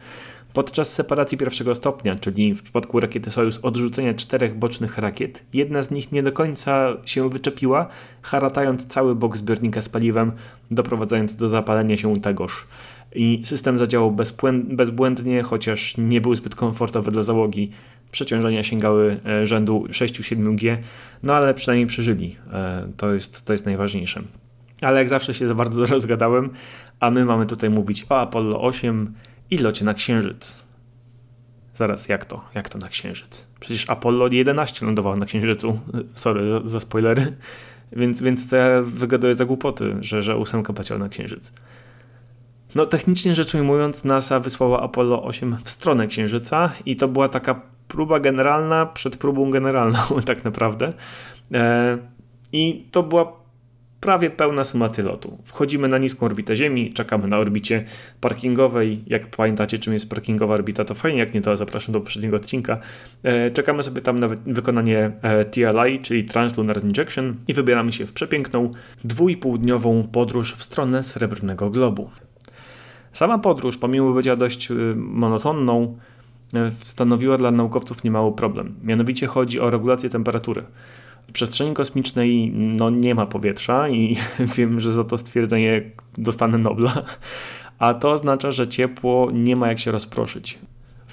Podczas 0.53 0.93
separacji 0.93 1.37
pierwszego 1.37 1.75
stopnia, 1.75 2.15
czyli 2.15 2.53
w 2.53 2.63
przypadku 2.63 2.99
rakiety 2.99 3.29
Sojus 3.29 3.59
odrzucenia 3.63 4.13
czterech 4.13 4.57
bocznych 4.57 4.97
rakiet, 4.97 5.43
jedna 5.53 5.83
z 5.83 5.91
nich 5.91 6.11
nie 6.11 6.23
do 6.23 6.31
końca 6.31 6.97
się 7.05 7.29
wyczepiła, 7.29 7.87
haratając 8.21 8.87
cały 8.87 9.15
bok 9.15 9.37
zbiornika 9.37 9.81
z 9.81 9.89
paliwem, 9.89 10.31
doprowadzając 10.71 11.35
do 11.35 11.49
zapalenia 11.49 11.97
się 11.97 12.21
tegoż. 12.21 12.67
I 13.15 13.41
system 13.43 13.77
zadziałał 13.77 14.17
bezbłędnie, 14.63 15.43
chociaż 15.43 15.97
nie 15.97 16.21
był 16.21 16.35
zbyt 16.35 16.55
komfortowy 16.55 17.11
dla 17.11 17.21
załogi. 17.21 17.71
Przeciążenia 18.11 18.63
sięgały 18.63 19.19
e, 19.25 19.45
rzędu 19.45 19.85
6-7G, 19.89 20.77
no 21.23 21.33
ale 21.33 21.53
przynajmniej 21.53 21.87
przeżyli. 21.87 22.35
E, 22.53 22.87
to 22.97 23.13
jest, 23.13 23.45
to 23.45 23.53
jest 23.53 23.65
najważniejsze. 23.65 24.21
Ale 24.81 24.99
jak 24.99 25.09
zawsze 25.09 25.33
się 25.33 25.47
za 25.47 25.55
bardzo 25.55 25.85
rozgadałem, 25.95 26.49
a 26.99 27.11
my 27.11 27.25
mamy 27.25 27.45
tutaj 27.45 27.69
mówić 27.69 28.05
o 28.09 28.19
Apollo 28.19 28.61
8 28.61 29.13
i 29.51 29.57
locie 29.57 29.85
na 29.85 29.93
Księżyc. 29.93 30.61
Zaraz, 31.73 32.09
jak 32.09 32.25
to? 32.25 32.41
Jak 32.55 32.69
to 32.69 32.77
na 32.77 32.87
Księżyc? 32.87 33.47
Przecież 33.59 33.89
Apollo 33.89 34.27
11 34.31 34.85
lądował 34.85 35.17
na 35.17 35.25
Księżycu. 35.25 35.79
Sorry 36.13 36.61
za 36.65 36.79
spoilery. 36.79 37.33
Więc, 37.91 38.21
więc 38.21 38.49
to 38.49 38.55
ja 38.55 38.81
wygaduję 38.81 39.35
za 39.35 39.45
głupoty, 39.45 39.95
że, 39.99 40.23
że 40.23 40.37
ósemka 40.37 40.73
poleciała 40.73 40.99
na 40.99 41.09
Księżyc. 41.09 41.53
No 42.75 42.85
technicznie 42.85 43.35
rzecz 43.35 43.55
ujmując, 43.55 44.05
NASA 44.05 44.39
wysłała 44.39 44.81
Apollo 44.81 45.23
8 45.23 45.57
w 45.63 45.69
stronę 45.69 46.07
Księżyca 46.07 46.71
i 46.85 46.95
to 46.95 47.07
była 47.07 47.29
taka 47.29 47.61
próba 47.87 48.19
generalna 48.19 48.85
przed 48.85 49.17
próbą 49.17 49.51
generalną 49.51 49.99
tak 50.25 50.43
naprawdę. 50.43 50.93
E, 51.53 51.97
I 52.53 52.85
to 52.91 53.03
była 53.03 53.41
prawie 54.01 54.29
pełna 54.29 54.63
symułacja 54.63 55.03
lotu. 55.03 55.37
Wchodzimy 55.45 55.87
na 55.87 55.97
niską 55.97 56.25
orbitę 56.25 56.55
Ziemi, 56.55 56.93
czekamy 56.93 57.27
na 57.27 57.37
orbicie 57.37 57.85
parkingowej. 58.21 59.03
Jak 59.07 59.27
pamiętacie, 59.27 59.79
czym 59.79 59.93
jest 59.93 60.09
parkingowa 60.09 60.53
orbita, 60.53 60.85
to 60.85 60.95
fajnie, 60.95 61.19
jak 61.19 61.33
nie, 61.33 61.41
to 61.41 61.57
zapraszam 61.57 61.93
do 61.93 61.99
poprzedniego 61.99 62.35
odcinka. 62.35 62.77
E, 63.23 63.51
czekamy 63.51 63.83
sobie 63.83 64.01
tam 64.01 64.19
na 64.19 64.27
wykonanie 64.27 65.11
e, 65.21 65.45
TLI, 65.45 65.99
czyli 65.99 66.25
Translunar 66.25 66.83
Injection 66.83 67.35
i 67.47 67.53
wybieramy 67.53 67.93
się 67.93 68.05
w 68.05 68.13
przepiękną, 68.13 68.71
dwójpółdniową 69.03 70.03
podróż 70.03 70.55
w 70.55 70.63
stronę 70.63 71.03
Srebrnego 71.03 71.69
Globu. 71.69 72.09
Sama 73.13 73.37
podróż, 73.37 73.77
pomimo 73.77 74.13
bycia 74.13 74.35
dość 74.35 74.71
y, 74.71 74.95
monotonną, 74.95 75.97
y, 76.53 76.57
stanowiła 76.71 77.37
dla 77.37 77.51
naukowców 77.51 78.03
niemały 78.03 78.31
problem. 78.31 78.75
Mianowicie 78.83 79.27
chodzi 79.27 79.59
o 79.59 79.69
regulację 79.69 80.09
temperatury. 80.09 80.63
W 81.27 81.31
przestrzeni 81.31 81.73
kosmicznej 81.73 82.51
no, 82.51 82.89
nie 82.89 83.15
ma 83.15 83.25
powietrza 83.25 83.89
i 83.89 84.15
wiem, 84.57 84.79
że 84.79 84.91
za 84.91 85.03
to 85.03 85.17
stwierdzenie 85.17 85.81
dostanę 86.17 86.57
Nobla, 86.57 87.03
a 87.79 87.93
to 87.93 88.11
oznacza, 88.11 88.51
że 88.51 88.67
ciepło 88.67 89.31
nie 89.33 89.55
ma 89.55 89.67
jak 89.67 89.79
się 89.79 89.91
rozproszyć 89.91 90.59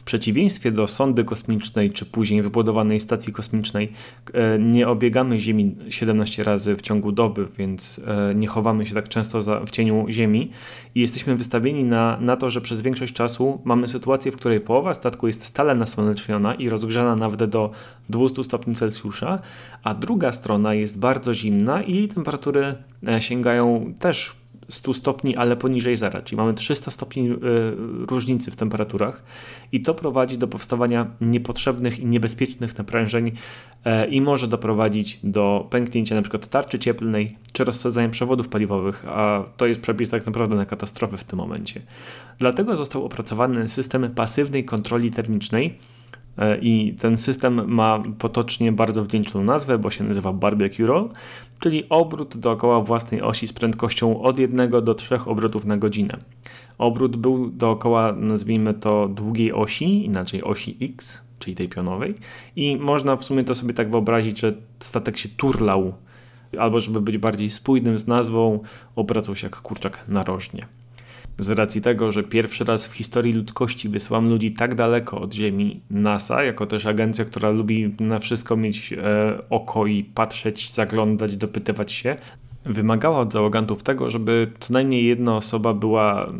przeciwieństwie 0.08 0.72
do 0.72 0.86
sondy 0.86 1.24
kosmicznej 1.24 1.90
czy 1.90 2.06
później 2.06 2.42
wybudowanej 2.42 3.00
stacji 3.00 3.32
kosmicznej 3.32 3.92
e, 4.34 4.58
nie 4.58 4.88
obiegamy 4.88 5.40
Ziemi 5.40 5.76
17 5.88 6.44
razy 6.44 6.76
w 6.76 6.82
ciągu 6.82 7.12
doby, 7.12 7.48
więc 7.58 8.00
e, 8.06 8.34
nie 8.34 8.46
chowamy 8.46 8.86
się 8.86 8.94
tak 8.94 9.08
często 9.08 9.42
za, 9.42 9.60
w 9.60 9.70
cieniu 9.70 10.06
Ziemi 10.08 10.50
i 10.94 11.00
jesteśmy 11.00 11.36
wystawieni 11.36 11.84
na, 11.84 12.18
na 12.20 12.36
to, 12.36 12.50
że 12.50 12.60
przez 12.60 12.80
większość 12.80 13.12
czasu 13.12 13.60
mamy 13.64 13.88
sytuację, 13.88 14.32
w 14.32 14.36
której 14.36 14.60
połowa 14.60 14.94
statku 14.94 15.26
jest 15.26 15.44
stale 15.44 15.74
nasłoneczniona 15.74 16.54
i 16.54 16.68
rozgrzana 16.68 17.16
nawet 17.16 17.44
do 17.44 17.70
200 18.08 18.44
stopni 18.44 18.74
Celsjusza, 18.74 19.38
a 19.82 19.94
druga 19.94 20.32
strona 20.32 20.74
jest 20.74 20.98
bardzo 20.98 21.34
zimna 21.34 21.82
i 21.82 22.08
temperatury 22.08 22.74
e, 23.06 23.20
sięgają 23.20 23.94
też 23.98 24.37
100 24.68 24.94
stopni, 24.94 25.36
ale 25.36 25.56
poniżej 25.56 25.96
zera, 25.96 26.22
czyli 26.22 26.36
mamy 26.36 26.54
300 26.54 26.90
stopni 26.90 27.30
y, 27.30 27.36
różnicy 28.10 28.50
w 28.50 28.56
temperaturach 28.56 29.22
i 29.72 29.82
to 29.82 29.94
prowadzi 29.94 30.38
do 30.38 30.48
powstawania 30.48 31.10
niepotrzebnych 31.20 32.00
i 32.00 32.06
niebezpiecznych 32.06 32.78
naprężeń 32.78 33.32
e, 33.84 34.08
i 34.08 34.20
może 34.20 34.48
doprowadzić 34.48 35.20
do 35.24 35.66
pęknięcia 35.70 36.14
np. 36.14 36.38
tarczy 36.38 36.78
cieplnej 36.78 37.36
czy 37.52 37.64
rozsadzania 37.64 38.08
przewodów 38.08 38.48
paliwowych, 38.48 39.04
a 39.08 39.44
to 39.56 39.66
jest 39.66 39.80
przepis 39.80 40.10
tak 40.10 40.26
naprawdę 40.26 40.56
na 40.56 40.66
katastrofę 40.66 41.16
w 41.16 41.24
tym 41.24 41.38
momencie. 41.38 41.80
Dlatego 42.38 42.76
został 42.76 43.04
opracowany 43.04 43.68
system 43.68 44.10
pasywnej 44.14 44.64
kontroli 44.64 45.10
termicznej, 45.10 45.66
e, 45.66 45.97
i 46.60 46.94
ten 47.00 47.16
system 47.16 47.74
ma 47.74 48.02
potocznie 48.18 48.72
bardzo 48.72 49.04
wdzięczną 49.04 49.44
nazwę, 49.44 49.78
bo 49.78 49.90
się 49.90 50.04
nazywa 50.04 50.32
Barbecue 50.32 50.86
Roll 50.86 51.10
czyli 51.60 51.88
obrót 51.88 52.36
dookoła 52.36 52.80
własnej 52.80 53.22
osi 53.22 53.46
z 53.46 53.52
prędkością 53.52 54.22
od 54.22 54.38
1 54.38 54.70
do 54.70 54.94
3 54.94 55.18
obrotów 55.26 55.64
na 55.64 55.76
godzinę. 55.76 56.18
Obrót 56.78 57.16
był 57.16 57.50
dookoła, 57.50 58.12
nazwijmy 58.12 58.74
to, 58.74 59.08
długiej 59.08 59.52
osi, 59.52 60.04
inaczej 60.04 60.42
osi 60.42 60.76
X, 60.80 61.22
czyli 61.38 61.56
tej 61.56 61.68
pionowej, 61.68 62.14
i 62.56 62.76
można 62.76 63.16
w 63.16 63.24
sumie 63.24 63.44
to 63.44 63.54
sobie 63.54 63.74
tak 63.74 63.90
wyobrazić, 63.90 64.40
że 64.40 64.54
statek 64.80 65.18
się 65.18 65.28
turlał, 65.28 65.92
albo 66.58 66.80
żeby 66.80 67.00
być 67.00 67.18
bardziej 67.18 67.50
spójnym 67.50 67.98
z 67.98 68.06
nazwą, 68.06 68.60
obracał 68.96 69.36
się 69.36 69.46
jak 69.46 69.56
kurczak 69.56 70.08
narożnie 70.08 70.66
z 71.38 71.50
racji 71.50 71.82
tego, 71.82 72.12
że 72.12 72.22
pierwszy 72.22 72.64
raz 72.64 72.86
w 72.86 72.92
historii 72.92 73.32
ludzkości 73.32 73.88
wysyłam 73.88 74.28
ludzi 74.28 74.52
tak 74.52 74.74
daleko 74.74 75.20
od 75.20 75.34
Ziemi, 75.34 75.80
NASA, 75.90 76.44
jako 76.44 76.66
też 76.66 76.86
agencja, 76.86 77.24
która 77.24 77.50
lubi 77.50 77.94
na 78.00 78.18
wszystko 78.18 78.56
mieć 78.56 78.92
e, 78.92 78.98
oko 79.50 79.86
i 79.86 80.04
patrzeć, 80.04 80.72
zaglądać, 80.72 81.36
dopytywać 81.36 81.92
się, 81.92 82.16
wymagała 82.64 83.20
od 83.20 83.32
załogantów 83.32 83.82
tego, 83.82 84.10
żeby 84.10 84.52
co 84.58 84.72
najmniej 84.72 85.04
jedna 85.04 85.36
osoba 85.36 85.74
była 85.74 86.32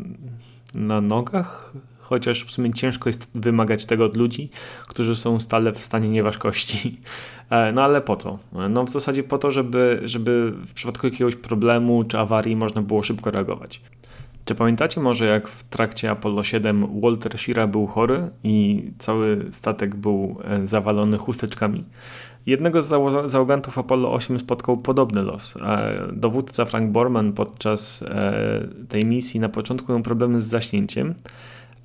na 0.75 1.01
nogach, 1.01 1.73
chociaż 1.99 2.45
w 2.45 2.51
sumie 2.51 2.75
ciężko 2.75 3.09
jest 3.09 3.31
wymagać 3.35 3.87
tego 3.87 4.05
od 4.05 4.17
ludzi, 4.17 4.51
którzy 4.89 5.15
są 5.15 5.41
stale 5.41 5.73
w 5.73 5.85
stanie 5.85 6.09
nieważkości. 6.09 7.01
E, 7.51 7.73
no 7.73 7.83
ale 7.83 8.01
po 8.01 8.17
co? 8.17 8.39
No 8.71 8.85
w 8.85 8.91
zasadzie 8.91 9.23
po 9.23 9.39
to, 9.39 9.51
żeby, 9.51 10.01
żeby 10.05 10.53
w 10.67 10.75
przypadku 10.75 11.07
jakiegoś 11.07 11.37
problemu 11.37 12.05
czy 12.05 12.19
awarii 12.19 12.57
można 12.57 12.83
było 12.83 13.03
szybko 13.03 13.31
reagować. 13.31 13.81
Czy 14.49 14.55
pamiętacie 14.55 15.01
może, 15.01 15.27
jak 15.27 15.49
w 15.49 15.65
trakcie 15.65 16.11
Apollo 16.11 16.45
7 16.45 17.01
Walter 17.01 17.39
Shira 17.39 17.67
był 17.67 17.87
chory 17.87 18.29
i 18.45 18.85
cały 18.99 19.47
statek 19.51 19.95
był 19.95 20.37
e, 20.45 20.67
zawalony 20.67 21.19
chusteczkami? 21.19 21.85
Jednego 22.47 22.83
z 22.83 22.87
załogantów 23.25 23.79
Apollo 23.79 24.13
8 24.13 24.39
spotkał 24.39 24.77
podobny 24.77 25.23
los. 25.23 25.59
Dowódca 26.13 26.65
Frank 26.65 26.93
Borman 26.93 27.33
podczas 27.33 28.03
e, 28.03 28.69
tej 28.89 29.05
misji 29.05 29.41
na 29.41 29.49
początku 29.49 29.93
miał 29.93 30.03
problemy 30.03 30.41
z 30.41 30.47
zaśnięciem, 30.47 31.15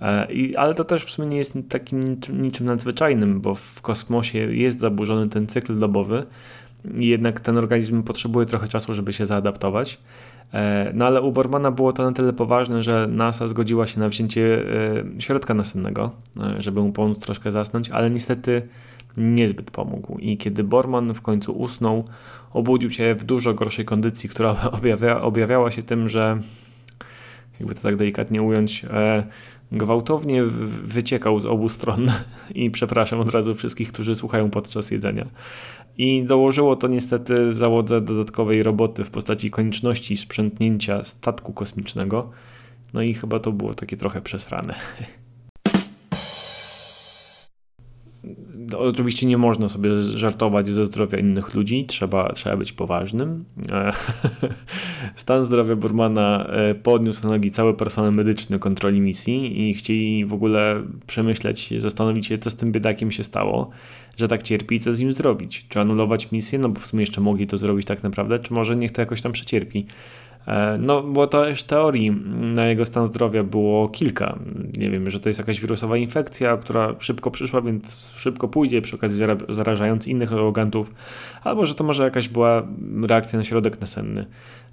e, 0.01 0.27
ale 0.57 0.75
to 0.75 0.83
też 0.83 1.05
w 1.05 1.11
sumie 1.11 1.27
nie 1.27 1.37
jest 1.37 1.57
takim 1.69 1.99
niczym 2.33 2.65
nadzwyczajnym, 2.65 3.41
bo 3.41 3.55
w 3.55 3.81
kosmosie 3.81 4.39
jest 4.39 4.79
zaburzony 4.79 5.29
ten 5.29 5.47
cykl 5.47 5.79
dobowy 5.79 6.25
i 6.97 7.07
jednak 7.07 7.39
ten 7.39 7.57
organizm 7.57 8.03
potrzebuje 8.03 8.45
trochę 8.45 8.67
czasu, 8.67 8.93
żeby 8.93 9.13
się 9.13 9.25
zaadaptować. 9.25 9.99
E, 10.53 10.91
no 10.93 11.05
ale 11.05 11.21
u 11.21 11.31
Bormana 11.31 11.71
było 11.71 11.93
to 11.93 12.03
na 12.03 12.11
tyle 12.11 12.33
poważne, 12.33 12.83
że 12.83 13.07
NASA 13.11 13.47
zgodziła 13.47 13.87
się 13.87 13.99
na 13.99 14.09
wzięcie 14.09 14.65
e, 15.17 15.21
środka 15.21 15.53
nasennego, 15.53 16.11
e, 16.37 16.61
żeby 16.61 16.81
mu 16.81 16.91
pomóc 16.91 17.19
troszkę 17.19 17.51
zasnąć, 17.51 17.89
ale 17.89 18.09
niestety 18.09 18.67
niezbyt 19.17 19.71
pomógł. 19.71 20.17
I 20.17 20.37
kiedy 20.37 20.63
Borman 20.63 21.13
w 21.13 21.21
końcu 21.21 21.51
usnął, 21.51 22.03
obudził 22.53 22.91
się 22.91 23.15
w 23.15 23.23
dużo 23.23 23.53
gorszej 23.53 23.85
kondycji, 23.85 24.29
która 24.29 24.55
objawia, 24.77 25.21
objawiała 25.21 25.71
się 25.71 25.83
tym, 25.83 26.09
że 26.09 26.39
jakby 27.59 27.75
to 27.75 27.81
tak 27.81 27.95
delikatnie 27.95 28.41
ująć, 28.41 28.85
gwałtownie 29.71 30.43
wyciekał 30.83 31.39
z 31.39 31.45
obu 31.45 31.69
stron 31.69 32.11
i 32.55 32.71
przepraszam 32.71 33.19
od 33.19 33.29
razu 33.29 33.55
wszystkich, 33.55 33.91
którzy 33.91 34.15
słuchają 34.15 34.49
podczas 34.49 34.91
jedzenia. 34.91 35.25
I 35.97 36.23
dołożyło 36.23 36.75
to 36.75 36.87
niestety 36.87 37.53
załodze 37.53 38.01
dodatkowej 38.01 38.63
roboty 38.63 39.03
w 39.03 39.11
postaci 39.11 39.51
konieczności 39.51 40.17
sprzątnięcia 40.17 41.03
statku 41.03 41.53
kosmicznego. 41.53 42.31
No 42.93 43.01
i 43.01 43.13
chyba 43.13 43.39
to 43.39 43.51
było 43.51 43.73
takie 43.73 43.97
trochę 43.97 44.21
przesrane. 44.21 44.75
Oczywiście 48.77 49.27
nie 49.27 49.37
można 49.37 49.69
sobie 49.69 50.01
żartować 50.01 50.67
ze 50.67 50.85
zdrowia 50.85 51.19
innych 51.19 51.53
ludzi, 51.53 51.85
trzeba, 51.85 52.33
trzeba 52.33 52.57
być 52.57 52.73
poważnym. 52.73 53.45
Stan 55.15 55.43
zdrowia 55.43 55.75
Burmana 55.75 56.47
e, 56.47 56.75
podniósł 56.75 57.23
na 57.23 57.29
nogi 57.29 57.51
cały 57.51 57.73
personel 57.73 58.13
medyczny 58.13 58.59
kontroli 58.59 59.01
misji 59.01 59.69
i 59.69 59.73
chcieli 59.73 60.25
w 60.25 60.33
ogóle 60.33 60.83
przemyśleć, 61.07 61.81
zastanowić 61.81 62.27
się, 62.27 62.37
co 62.37 62.49
z 62.49 62.55
tym 62.55 62.71
biedakiem 62.71 63.11
się 63.11 63.23
stało, 63.23 63.69
że 64.17 64.27
tak 64.27 64.43
cierpi 64.43 64.75
i 64.75 64.79
co 64.79 64.93
z 64.93 64.99
nim 64.99 65.13
zrobić. 65.13 65.65
Czy 65.69 65.79
anulować 65.79 66.31
misję, 66.31 66.59
no 66.59 66.69
bo 66.69 66.79
w 66.79 66.85
sumie 66.85 67.01
jeszcze 67.01 67.21
mogli 67.21 67.47
to 67.47 67.57
zrobić 67.57 67.85
tak 67.85 68.03
naprawdę, 68.03 68.39
czy 68.39 68.53
może 68.53 68.75
niech 68.75 68.91
to 68.91 69.01
jakoś 69.01 69.21
tam 69.21 69.31
przecierpi. 69.31 69.85
E, 70.47 70.77
no, 70.77 71.03
bo 71.03 71.27
to 71.27 71.45
też 71.45 71.63
teorii 71.63 72.11
na 72.55 72.65
jego 72.65 72.85
stan 72.85 73.05
zdrowia 73.05 73.43
było 73.43 73.89
kilka. 73.89 74.39
Nie 74.77 74.89
wiem, 74.89 75.09
że 75.09 75.19
to 75.19 75.29
jest 75.29 75.39
jakaś 75.39 75.61
wirusowa 75.61 75.97
infekcja, 75.97 76.57
która 76.57 76.95
szybko 76.99 77.31
przyszła, 77.31 77.61
więc 77.61 78.11
szybko 78.15 78.47
pójdzie, 78.47 78.81
przy 78.81 78.95
okazji 78.95 79.25
zarażając 79.49 80.07
innych 80.07 80.33
organtów, 80.33 80.93
albo 81.43 81.65
że 81.65 81.75
to 81.75 81.83
może 81.83 82.03
jakaś 82.03 82.29
była 82.29 82.67
reakcja 83.07 83.39
na 83.39 83.43
środek 83.45 83.81
nasenny. 83.81 84.25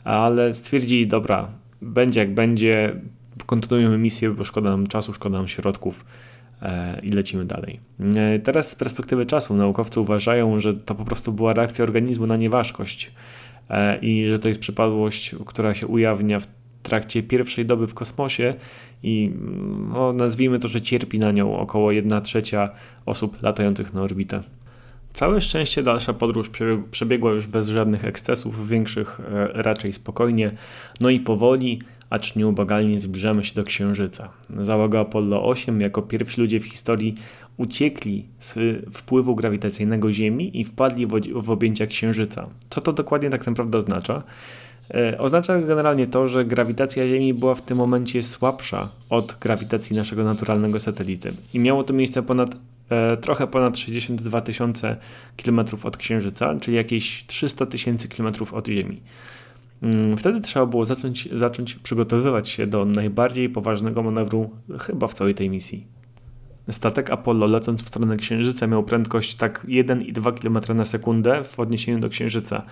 Ale 0.04 0.54
stwierdzili, 0.54 1.06
dobra, 1.06 1.48
będzie 1.82 2.20
jak 2.20 2.34
będzie, 2.34 3.00
kontynuujemy 3.46 3.98
misję, 3.98 4.30
bo 4.30 4.44
szkoda 4.44 4.70
nam 4.70 4.86
czasu, 4.86 5.14
szkoda 5.14 5.38
nam 5.38 5.48
środków 5.48 6.04
e, 6.62 6.98
i 7.02 7.10
lecimy 7.10 7.44
dalej. 7.44 7.80
E, 8.16 8.38
teraz 8.38 8.68
z 8.68 8.74
perspektywy 8.74 9.26
czasu 9.26 9.56
naukowcy 9.56 10.00
uważają, 10.00 10.60
że 10.60 10.74
to 10.74 10.94
po 10.94 11.04
prostu 11.04 11.32
była 11.32 11.52
reakcja 11.52 11.82
organizmu 11.82 12.26
na 12.26 12.36
nieważkość 12.36 13.12
i 14.02 14.24
że 14.24 14.38
to 14.38 14.48
jest 14.48 14.60
przypadłość, 14.60 15.34
która 15.46 15.74
się 15.74 15.86
ujawnia 15.86 16.40
w 16.40 16.46
trakcie 16.82 17.22
pierwszej 17.22 17.66
doby 17.66 17.86
w 17.86 17.94
kosmosie 17.94 18.54
i 19.02 19.32
no, 19.94 20.12
nazwijmy 20.12 20.58
to, 20.58 20.68
że 20.68 20.80
cierpi 20.80 21.18
na 21.18 21.32
nią 21.32 21.58
około 21.58 21.92
1 21.92 22.22
trzecia 22.22 22.70
osób 23.06 23.42
latających 23.42 23.94
na 23.94 24.02
orbitę. 24.02 24.40
Całe 25.12 25.40
szczęście 25.40 25.82
dalsza 25.82 26.12
podróż 26.12 26.50
przebiegła 26.90 27.32
już 27.32 27.46
bez 27.46 27.68
żadnych 27.68 28.04
ekscesów, 28.04 28.68
większych 28.68 29.20
e, 29.20 29.48
raczej 29.62 29.92
spokojnie, 29.92 30.50
no 31.00 31.10
i 31.10 31.20
powoli, 31.20 31.80
acz 32.10 32.36
nieubłagalnie 32.36 33.00
zbliżamy 33.00 33.44
się 33.44 33.54
do 33.54 33.64
Księżyca. 33.64 34.28
Załoga 34.60 35.00
Apollo 35.00 35.44
8 35.44 35.80
jako 35.80 36.02
pierwsi 36.02 36.40
ludzie 36.40 36.60
w 36.60 36.64
historii 36.64 37.14
uciekli 37.56 38.26
z 38.38 38.58
wpływu 38.92 39.34
grawitacyjnego 39.34 40.12
Ziemi 40.12 40.60
i 40.60 40.64
wpadli 40.64 41.06
w, 41.06 41.10
w 41.34 41.50
objęcia 41.50 41.86
Księżyca. 41.86 42.48
Co 42.70 42.80
to 42.80 42.92
dokładnie 42.92 43.30
tak 43.30 43.46
naprawdę 43.46 43.78
oznacza? 43.78 44.22
E, 44.94 45.18
oznacza 45.18 45.60
generalnie 45.60 46.06
to, 46.06 46.26
że 46.26 46.44
grawitacja 46.44 47.08
Ziemi 47.08 47.34
była 47.34 47.54
w 47.54 47.62
tym 47.62 47.78
momencie 47.78 48.22
słabsza 48.22 48.88
od 49.10 49.36
grawitacji 49.40 49.96
naszego 49.96 50.24
naturalnego 50.24 50.80
satelity. 50.80 51.32
I 51.54 51.58
miało 51.58 51.84
to 51.84 51.92
miejsce 51.92 52.22
ponad, 52.22 52.56
e, 52.90 53.16
trochę 53.16 53.46
ponad 53.46 53.78
62 53.78 54.40
tysiące 54.40 54.96
kilometrów 55.36 55.86
od 55.86 55.96
Księżyca, 55.96 56.54
czyli 56.60 56.76
jakieś 56.76 57.24
300 57.26 57.66
tysięcy 57.66 58.08
kilometrów 58.08 58.54
od 58.54 58.68
Ziemi. 58.68 59.00
Mm, 59.82 60.16
wtedy 60.16 60.40
trzeba 60.40 60.66
było 60.66 60.84
zacząć, 60.84 61.28
zacząć 61.32 61.74
przygotowywać 61.74 62.48
się 62.48 62.66
do 62.66 62.84
najbardziej 62.84 63.48
poważnego 63.48 64.02
manewru 64.02 64.50
chyba 64.78 65.06
w 65.06 65.14
całej 65.14 65.34
tej 65.34 65.50
misji. 65.50 65.86
Statek 66.70 67.10
Apollo 67.10 67.46
lecąc 67.46 67.82
w 67.82 67.88
stronę 67.88 68.16
Księżyca 68.16 68.66
miał 68.66 68.82
prędkość 68.82 69.34
tak 69.34 69.66
1,2 69.66 70.40
km 70.40 70.76
na 70.76 70.84
sekundę 70.84 71.44
w 71.44 71.60
odniesieniu 71.60 72.00
do 72.00 72.08
Księżyca. 72.08 72.62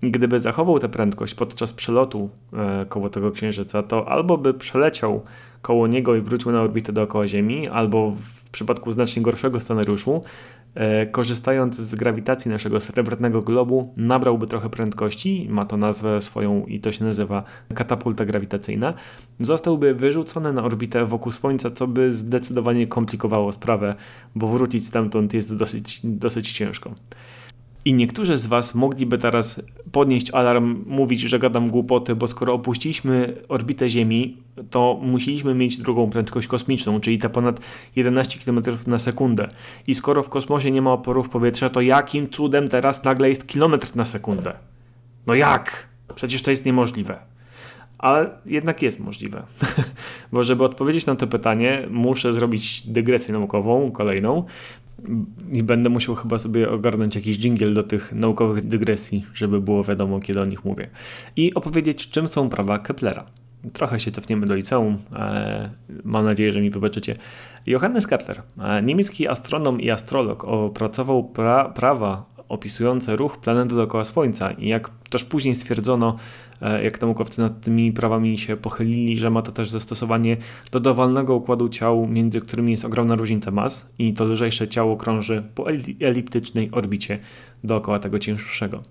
Gdyby 0.00 0.38
zachował 0.38 0.78
tę 0.78 0.88
prędkość 0.88 1.34
podczas 1.34 1.72
przelotu 1.72 2.30
e, 2.52 2.86
koło 2.88 3.10
tego 3.10 3.30
Księżyca, 3.30 3.82
to 3.82 4.08
albo 4.08 4.38
by 4.38 4.54
przeleciał 4.54 5.22
koło 5.62 5.86
niego 5.86 6.16
i 6.16 6.20
wrócił 6.20 6.52
na 6.52 6.62
orbitę 6.62 6.92
dookoła 6.92 7.26
Ziemi, 7.26 7.68
albo 7.68 8.10
w 8.10 8.50
przypadku 8.50 8.92
znacznie 8.92 9.22
gorszego 9.22 9.60
scenariuszu 9.60 10.22
E, 10.74 11.06
korzystając 11.06 11.76
z 11.76 11.94
grawitacji 11.94 12.50
naszego 12.50 12.80
srebrnego 12.80 13.42
globu, 13.42 13.94
nabrałby 13.96 14.46
trochę 14.46 14.70
prędkości, 14.70 15.46
ma 15.50 15.64
to 15.64 15.76
nazwę 15.76 16.20
swoją 16.20 16.66
i 16.66 16.80
to 16.80 16.92
się 16.92 17.04
nazywa 17.04 17.44
katapulta 17.74 18.24
grawitacyjna, 18.24 18.94
zostałby 19.40 19.94
wyrzucony 19.94 20.52
na 20.52 20.64
orbitę 20.64 21.04
wokół 21.04 21.32
Słońca, 21.32 21.70
co 21.70 21.86
by 21.86 22.12
zdecydowanie 22.12 22.86
komplikowało 22.86 23.52
sprawę, 23.52 23.94
bo 24.34 24.46
wrócić 24.48 24.86
stamtąd 24.86 25.34
jest 25.34 25.56
dosyć, 25.56 26.00
dosyć 26.04 26.52
ciężko. 26.52 26.94
I 27.84 27.94
niektórzy 27.94 28.36
z 28.36 28.46
Was 28.46 28.74
mogliby 28.74 29.18
teraz 29.18 29.62
podnieść 29.92 30.30
alarm, 30.30 30.84
mówić, 30.86 31.20
że 31.20 31.38
gadam 31.38 31.70
głupoty, 31.70 32.14
bo 32.14 32.28
skoro 32.28 32.54
opuściliśmy 32.54 33.36
orbitę 33.48 33.88
Ziemi, 33.88 34.36
to 34.70 34.98
musieliśmy 35.02 35.54
mieć 35.54 35.76
drugą 35.76 36.10
prędkość 36.10 36.46
kosmiczną, 36.46 37.00
czyli 37.00 37.18
te 37.18 37.30
ponad 37.30 37.60
11 37.96 38.38
km 38.44 38.60
na 38.86 38.98
sekundę. 38.98 39.48
I 39.86 39.94
skoro 39.94 40.22
w 40.22 40.28
kosmosie 40.28 40.70
nie 40.70 40.82
ma 40.82 40.92
oporów 40.92 41.28
powietrza, 41.28 41.70
to 41.70 41.80
jakim 41.80 42.28
cudem 42.28 42.68
teraz 42.68 43.04
nagle 43.04 43.28
jest 43.28 43.48
kilometr 43.48 43.96
na 43.96 44.04
sekundę? 44.04 44.52
No 45.26 45.34
jak? 45.34 45.88
Przecież 46.14 46.42
to 46.42 46.50
jest 46.50 46.66
niemożliwe. 46.66 47.18
Ale 47.98 48.30
jednak 48.46 48.82
jest 48.82 49.00
możliwe. 49.00 49.42
Bo 50.32 50.44
żeby 50.44 50.64
odpowiedzieć 50.64 51.06
na 51.06 51.16
to 51.16 51.26
pytanie, 51.26 51.86
muszę 51.90 52.32
zrobić 52.32 52.82
dygresję 52.86 53.34
naukową, 53.34 53.90
kolejną, 53.90 54.44
i 55.52 55.62
będę 55.62 55.90
musiał 55.90 56.14
chyba 56.14 56.38
sobie 56.38 56.70
ogarnąć 56.70 57.14
jakiś 57.14 57.38
dżingiel 57.38 57.74
do 57.74 57.82
tych 57.82 58.12
naukowych 58.12 58.66
dygresji, 58.66 59.24
żeby 59.34 59.60
było 59.60 59.84
wiadomo, 59.84 60.20
kiedy 60.20 60.40
o 60.40 60.44
nich 60.44 60.64
mówię. 60.64 60.90
I 61.36 61.54
opowiedzieć, 61.54 62.10
czym 62.10 62.28
są 62.28 62.48
prawa 62.48 62.78
Keplera. 62.78 63.24
Trochę 63.72 64.00
się 64.00 64.10
cofniemy 64.10 64.46
do 64.46 64.54
liceum. 64.54 64.98
E, 65.12 65.70
mam 66.04 66.24
nadzieję, 66.24 66.52
że 66.52 66.60
mi 66.60 66.70
wybaczycie. 66.70 67.16
Johannes 67.66 68.06
Kepler, 68.06 68.42
e, 68.58 68.82
niemiecki 68.82 69.28
astronom 69.28 69.80
i 69.80 69.90
astrolog, 69.90 70.44
opracował 70.44 71.24
pra 71.24 71.68
prawa 71.68 72.30
opisujące 72.48 73.16
ruch 73.16 73.38
planety 73.38 73.74
dookoła 73.74 74.04
Słońca 74.04 74.50
i 74.50 74.68
jak 74.68 74.90
też 75.10 75.24
później 75.24 75.54
stwierdzono, 75.54 76.16
jak 76.82 77.00
naukowcy 77.00 77.40
nad 77.40 77.60
tymi 77.60 77.92
prawami 77.92 78.38
się 78.38 78.56
pochylili, 78.56 79.16
że 79.16 79.30
ma 79.30 79.42
to 79.42 79.52
też 79.52 79.70
zastosowanie 79.70 80.36
do 80.70 80.80
dowolnego 80.80 81.34
układu 81.34 81.68
ciał, 81.68 82.06
między 82.06 82.40
którymi 82.40 82.70
jest 82.70 82.84
ogromna 82.84 83.16
różnica 83.16 83.50
mas 83.50 83.92
i 83.98 84.12
to 84.12 84.24
lżejsze 84.24 84.68
ciało 84.68 84.96
krąży 84.96 85.42
po 85.54 85.66
eliptycznej 86.00 86.68
orbicie 86.72 87.18
dookoła 87.64 87.98
tego 87.98 88.18
cięższego. 88.18 88.82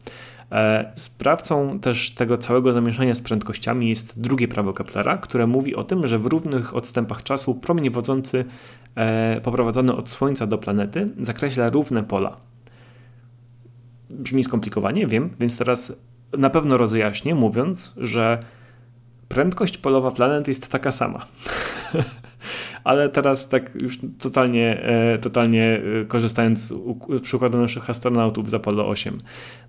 E, 0.51 0.91
sprawcą 0.95 1.79
też 1.79 2.11
tego 2.11 2.37
całego 2.37 2.73
zamieszania 2.73 3.15
z 3.15 3.21
prędkościami 3.21 3.89
jest 3.89 4.21
drugie 4.21 4.47
prawo 4.47 4.73
Keplera, 4.73 5.17
które 5.17 5.47
mówi 5.47 5.75
o 5.75 5.83
tym, 5.83 6.07
że 6.07 6.19
w 6.19 6.25
równych 6.25 6.75
odstępach 6.75 7.23
czasu 7.23 7.55
promień 7.55 7.89
wodzący 7.89 8.45
e, 8.95 9.41
poprowadzony 9.41 9.95
od 9.95 10.09
Słońca 10.09 10.47
do 10.47 10.57
planety 10.57 11.09
zakreśla 11.19 11.69
równe 11.69 12.03
pola. 12.03 12.37
Brzmi 14.09 14.43
skomplikowanie, 14.43 15.07
wiem, 15.07 15.29
więc 15.39 15.57
teraz 15.57 15.93
na 16.37 16.49
pewno 16.49 16.77
rozjaśnię, 16.77 17.35
mówiąc, 17.35 17.93
że 17.97 18.39
prędkość 19.29 19.77
polowa 19.77 20.11
planet 20.11 20.47
jest 20.47 20.71
taka 20.71 20.91
sama. 20.91 21.25
Ale 22.83 23.09
teraz 23.09 23.49
tak 23.49 23.75
już 23.81 23.99
totalnie, 24.19 24.83
e, 24.83 25.17
totalnie 25.17 25.81
e, 26.01 26.05
korzystając 26.05 26.59
z 26.59 26.73
przykładu 27.21 27.57
naszych 27.57 27.89
astronautów 27.89 28.49
z 28.49 28.53
Apollo 28.53 28.87
8. 28.87 29.17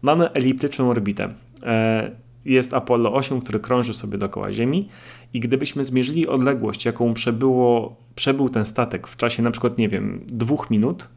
Mamy 0.03 0.31
eliptyczną 0.31 0.91
orbitę. 0.91 1.29
E, 1.63 2.11
jest 2.45 2.75
Apollo 2.75 3.15
8, 3.15 3.41
który 3.41 3.61
krąży 3.61 3.95
sobie 3.95 4.19
dookoła 4.19 4.53
Ziemi 4.53 4.89
i 5.35 5.41
gdybyśmy 5.41 5.85
zmierzyli 5.85 6.29
odległość, 6.29 6.85
jaką 6.85 7.15
przebyło, 7.15 7.97
przebył 8.15 8.49
ten 8.49 8.65
statek 8.65 9.07
w 9.09 9.17
czasie 9.17 9.43
na 9.43 9.51
przykład, 9.51 9.79
nie 9.79 9.89
wiem, 9.89 10.21
dwóch 10.27 10.71
minut, 10.71 11.09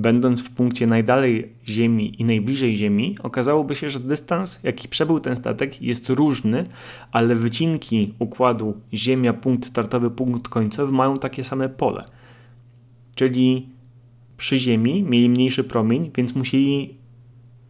Będąc 0.00 0.42
w 0.42 0.50
punkcie 0.50 0.86
najdalej 0.86 1.52
Ziemi 1.68 2.20
i 2.20 2.24
najbliżej 2.24 2.76
Ziemi, 2.76 3.16
okazałoby 3.22 3.74
się, 3.74 3.90
że 3.90 4.00
dystans, 4.00 4.60
jaki 4.62 4.88
przebył 4.88 5.20
ten 5.20 5.36
statek, 5.36 5.82
jest 5.82 6.08
różny, 6.08 6.64
ale 7.12 7.34
wycinki 7.34 8.14
układu 8.18 8.74
Ziemia, 8.94 9.32
punkt 9.32 9.66
startowy, 9.66 10.10
punkt 10.10 10.48
końcowy 10.48 10.92
mają 10.92 11.16
takie 11.16 11.44
same 11.44 11.68
pole. 11.68 12.04
Czyli 13.14 13.68
przy 14.36 14.58
Ziemi 14.58 15.02
mieli 15.02 15.28
mniejszy 15.28 15.64
promień, 15.64 16.10
więc 16.16 16.34
musieli 16.34 16.98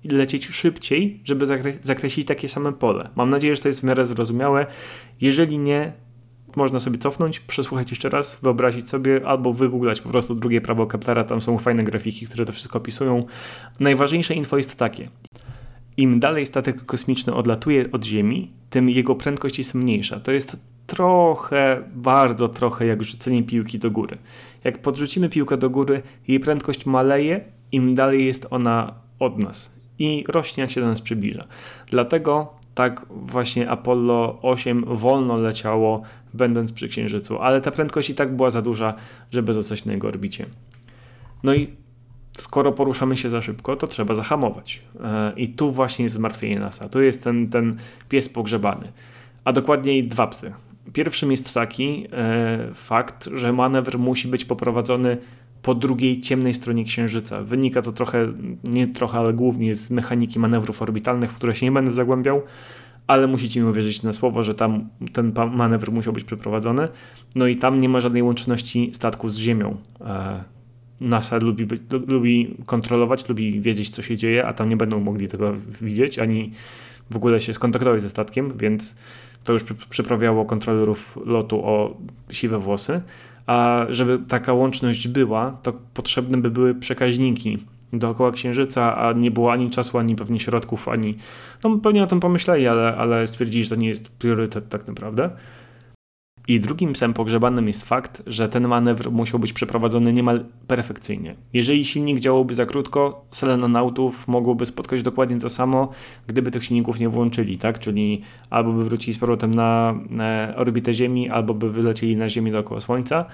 lecieć 0.05 0.47
szybciej, 0.47 1.21
żeby 1.25 1.47
zakreślić 1.83 2.27
takie 2.27 2.49
same 2.49 2.73
pole. 2.73 3.09
Mam 3.17 3.31
nadzieję, 3.31 3.57
że 3.57 3.63
to 3.63 3.69
jest 3.69 3.81
w 3.81 3.85
miarę 3.85 4.05
zrozumiałe. 4.05 4.67
Jeżeli 5.21 5.59
nie, 5.59 5.93
można 6.57 6.81
sobie 6.81 6.99
cofnąć, 6.99 7.41
przesłuchać 7.41 7.91
jeszcze 7.91 8.09
raz, 8.09 8.39
wyobrazić 8.43 8.89
sobie 8.89 9.21
albo 9.27 9.53
wygooglać 9.53 10.01
po 10.01 10.09
prostu 10.09 10.35
drugie 10.35 10.61
prawo 10.61 10.87
Keplera, 10.87 11.25
tam 11.25 11.41
są 11.41 11.59
fajne 11.59 11.85
grafiki, 11.85 12.27
które 12.27 12.45
to 12.45 12.53
wszystko 12.53 12.79
opisują. 12.79 13.25
Najważniejsze 13.81 14.35
info 14.35 14.57
jest 14.57 14.77
takie. 14.77 15.09
Im 15.97 16.21
dalej 16.21 16.47
statek 16.47 16.85
kosmiczny 16.85 17.35
odlatuje 17.35 17.85
od 17.93 18.05
Ziemi, 18.05 18.51
tym 18.71 18.91
jego 18.91 19.15
prędkość 19.15 19.59
jest 19.59 19.75
mniejsza. 19.75 20.21
To 20.21 20.33
jest 20.33 20.57
trochę, 20.87 21.83
bardzo 21.95 22.49
trochę 22.49 22.87
jak 22.87 23.03
rzucenie 23.03 23.43
piłki 23.43 23.79
do 23.79 23.91
góry. 23.91 24.19
Jak 24.65 24.83
podrzucimy 24.83 25.29
piłkę 25.29 25.57
do 25.57 25.71
góry, 25.71 26.03
jej 26.29 26.41
prędkość 26.41 26.87
maleje, 26.87 27.45
im 27.73 27.95
dalej 27.95 28.27
jest 28.27 28.47
ona 28.51 28.95
od 29.19 29.39
nas 29.39 29.81
i 29.99 30.25
rośnie 30.29 30.61
jak 30.61 30.71
się 30.71 30.81
do 30.81 30.87
nas 30.87 31.03
przybliża. 31.03 31.45
Dlatego 31.91 32.60
tak 32.81 33.07
właśnie 33.11 33.71
Apollo 33.71 34.39
8 34.43 34.85
wolno 34.87 35.37
leciało, 35.37 36.03
będąc 36.35 36.73
przy 36.73 36.89
Księżycu, 36.89 37.39
ale 37.39 37.61
ta 37.61 37.71
prędkość 37.71 38.11
i 38.11 38.15
tak 38.15 38.37
była 38.37 38.51
za 38.51 38.63
duża, 38.63 38.95
żeby 39.31 39.55
zostać 39.55 39.85
na 39.85 39.93
jego 39.93 40.09
orbicie. 40.09 40.47
No 41.43 41.55
i 41.55 41.69
skoro 42.39 42.73
poruszamy 42.73 43.17
się 43.17 43.29
za 43.29 43.41
szybko, 43.41 43.77
to 43.77 43.87
trzeba 43.87 44.15
zahamować. 44.15 44.83
E, 45.05 45.33
I 45.37 45.49
tu 45.49 45.73
właśnie 45.73 46.03
jest 46.03 46.15
zmartwienie 46.15 46.61
NASA. 46.61 46.89
Tu 46.89 47.03
jest 47.03 47.25
ten, 47.25 47.49
ten 47.49 47.77
pies 48.09 48.29
pogrzebany. 48.29 48.93
A 49.45 49.53
dokładniej 49.53 50.09
dwa 50.09 50.27
psy. 50.27 50.53
Pierwszym 50.93 51.31
jest 51.31 51.55
taki 51.55 52.07
e, 52.13 52.75
fakt, 52.75 53.29
że 53.35 53.53
manewr 53.53 53.99
musi 53.99 54.29
być 54.29 54.45
poprowadzony 54.45 55.19
po 55.63 55.75
drugiej 55.75 56.21
ciemnej 56.21 56.55
stronie 56.55 56.85
Księżyca. 56.85 57.43
Wynika 57.43 57.83
to 57.83 57.93
trochę, 57.93 58.33
nie 58.65 58.89
trochę, 58.89 59.19
ale 59.19 59.33
głównie 59.33 59.75
z 59.75 59.91
mechaniki 59.91 60.39
manewrów 60.39 60.83
orbitalnych, 60.83 61.31
w 61.31 61.35
które 61.35 61.55
się 61.55 61.67
nie 61.67 61.73
będę 61.73 61.93
zagłębiał, 61.93 62.43
ale 63.07 63.27
musicie 63.27 63.61
mi 63.61 63.67
uwierzyć 63.67 64.03
na 64.03 64.13
słowo, 64.13 64.45
że 64.45 64.55
tam 64.55 64.89
ten 65.13 65.33
manewr 65.53 65.93
musiał 65.93 66.13
być 66.13 66.25
przeprowadzony. 66.25 66.89
No 67.35 67.47
i 67.47 67.57
tam 67.57 67.81
nie 67.81 67.89
ma 67.89 68.01
żadnej 68.01 68.23
łączności 68.23 68.91
statku 68.93 69.29
z 69.29 69.39
Ziemią. 69.39 69.77
E, 70.01 70.45
NASA 71.01 71.37
lubi, 71.37 71.67
lubi 72.07 72.57
kontrolować, 72.67 73.29
lubi 73.29 73.61
wiedzieć, 73.61 73.91
co 73.91 74.03
się 74.03 74.17
dzieje, 74.17 74.47
a 74.47 74.53
tam 74.53 74.69
nie 74.69 74.77
będą 74.77 75.01
mogli 75.01 75.29
tego 75.29 75.55
widzieć, 75.81 76.19
ani 76.19 76.53
w 77.11 77.17
ogóle 77.17 77.41
się 77.41 77.55
skontaktować 77.55 78.03
ze 78.03 78.11
statkiem, 78.11 78.53
więc 78.59 78.97
to 79.45 79.53
już 79.53 79.65
przyprawiało 79.91 80.45
kontrolerów 80.45 81.19
lotu 81.25 81.65
o 81.65 81.97
siwe 82.31 82.59
włosy. 82.59 83.01
A 83.47 83.87
żeby 83.89 84.19
taka 84.29 84.53
łączność 84.53 85.09
była, 85.09 85.57
to 85.63 85.73
potrzebne 85.95 86.39
by 86.39 86.51
były 86.51 86.75
przekaźniki 86.75 87.59
dookoła 87.93 88.33
Księżyca, 88.33 88.97
a 88.97 89.13
nie 89.13 89.31
było 89.31 89.53
ani 89.53 89.71
czasu, 89.71 89.99
ani 89.99 90.17
pewnie 90.17 90.41
środków, 90.41 90.89
ani... 90.89 91.15
No 91.65 91.79
pewnie 91.79 92.03
o 92.03 92.07
tym 92.07 92.21
pomyśleli, 92.21 92.67
ale, 92.67 92.97
ale 92.97 93.27
stwierdzili, 93.27 93.65
że 93.65 93.71
to 93.71 93.77
nie 93.77 93.89
jest 93.89 94.13
priorytet 94.19 94.69
tak 94.69 94.87
naprawdę. 94.87 95.31
I 96.51 96.61
drugim 96.61 96.93
psem 96.93 97.15
pogrzebanym 97.15 97.69
jest 97.69 97.83
fakt, 97.83 98.23
że 98.27 98.49
ten 98.49 98.69
manewr 98.69 99.11
musiał 99.11 99.41
być 99.41 99.53
przeprowadzony 99.53 100.13
niemal 100.13 100.45
perfekcyjnie. 100.67 101.35
Jeżeli 101.53 101.85
silnik 101.85 102.21
działałby 102.21 102.55
za 102.55 102.67
krótko, 102.67 103.25
selenonautów 103.31 104.29
mogłoby 104.29 104.67
spotkać 104.67 105.03
dokładnie 105.03 105.39
to 105.39 105.49
samo, 105.49 105.89
gdyby 106.27 106.51
tych 106.51 106.65
silników 106.65 107.01
nie 107.01 107.09
włączyli, 107.09 107.59
tak? 107.59 107.79
Czyli 107.79 108.23
albo 108.51 108.73
by 108.73 108.85
wrócili 108.85 109.15
z 109.15 109.19
powrotem 109.19 109.55
na 109.55 109.95
orbitę 110.57 110.95
Ziemi, 110.95 111.31
albo 111.31 111.55
by 111.55 111.71
wylecieli 111.71 112.17
na 112.17 112.29
Ziemię 112.29 112.53
dookoła 112.53 112.81
Słońca, 112.81 113.25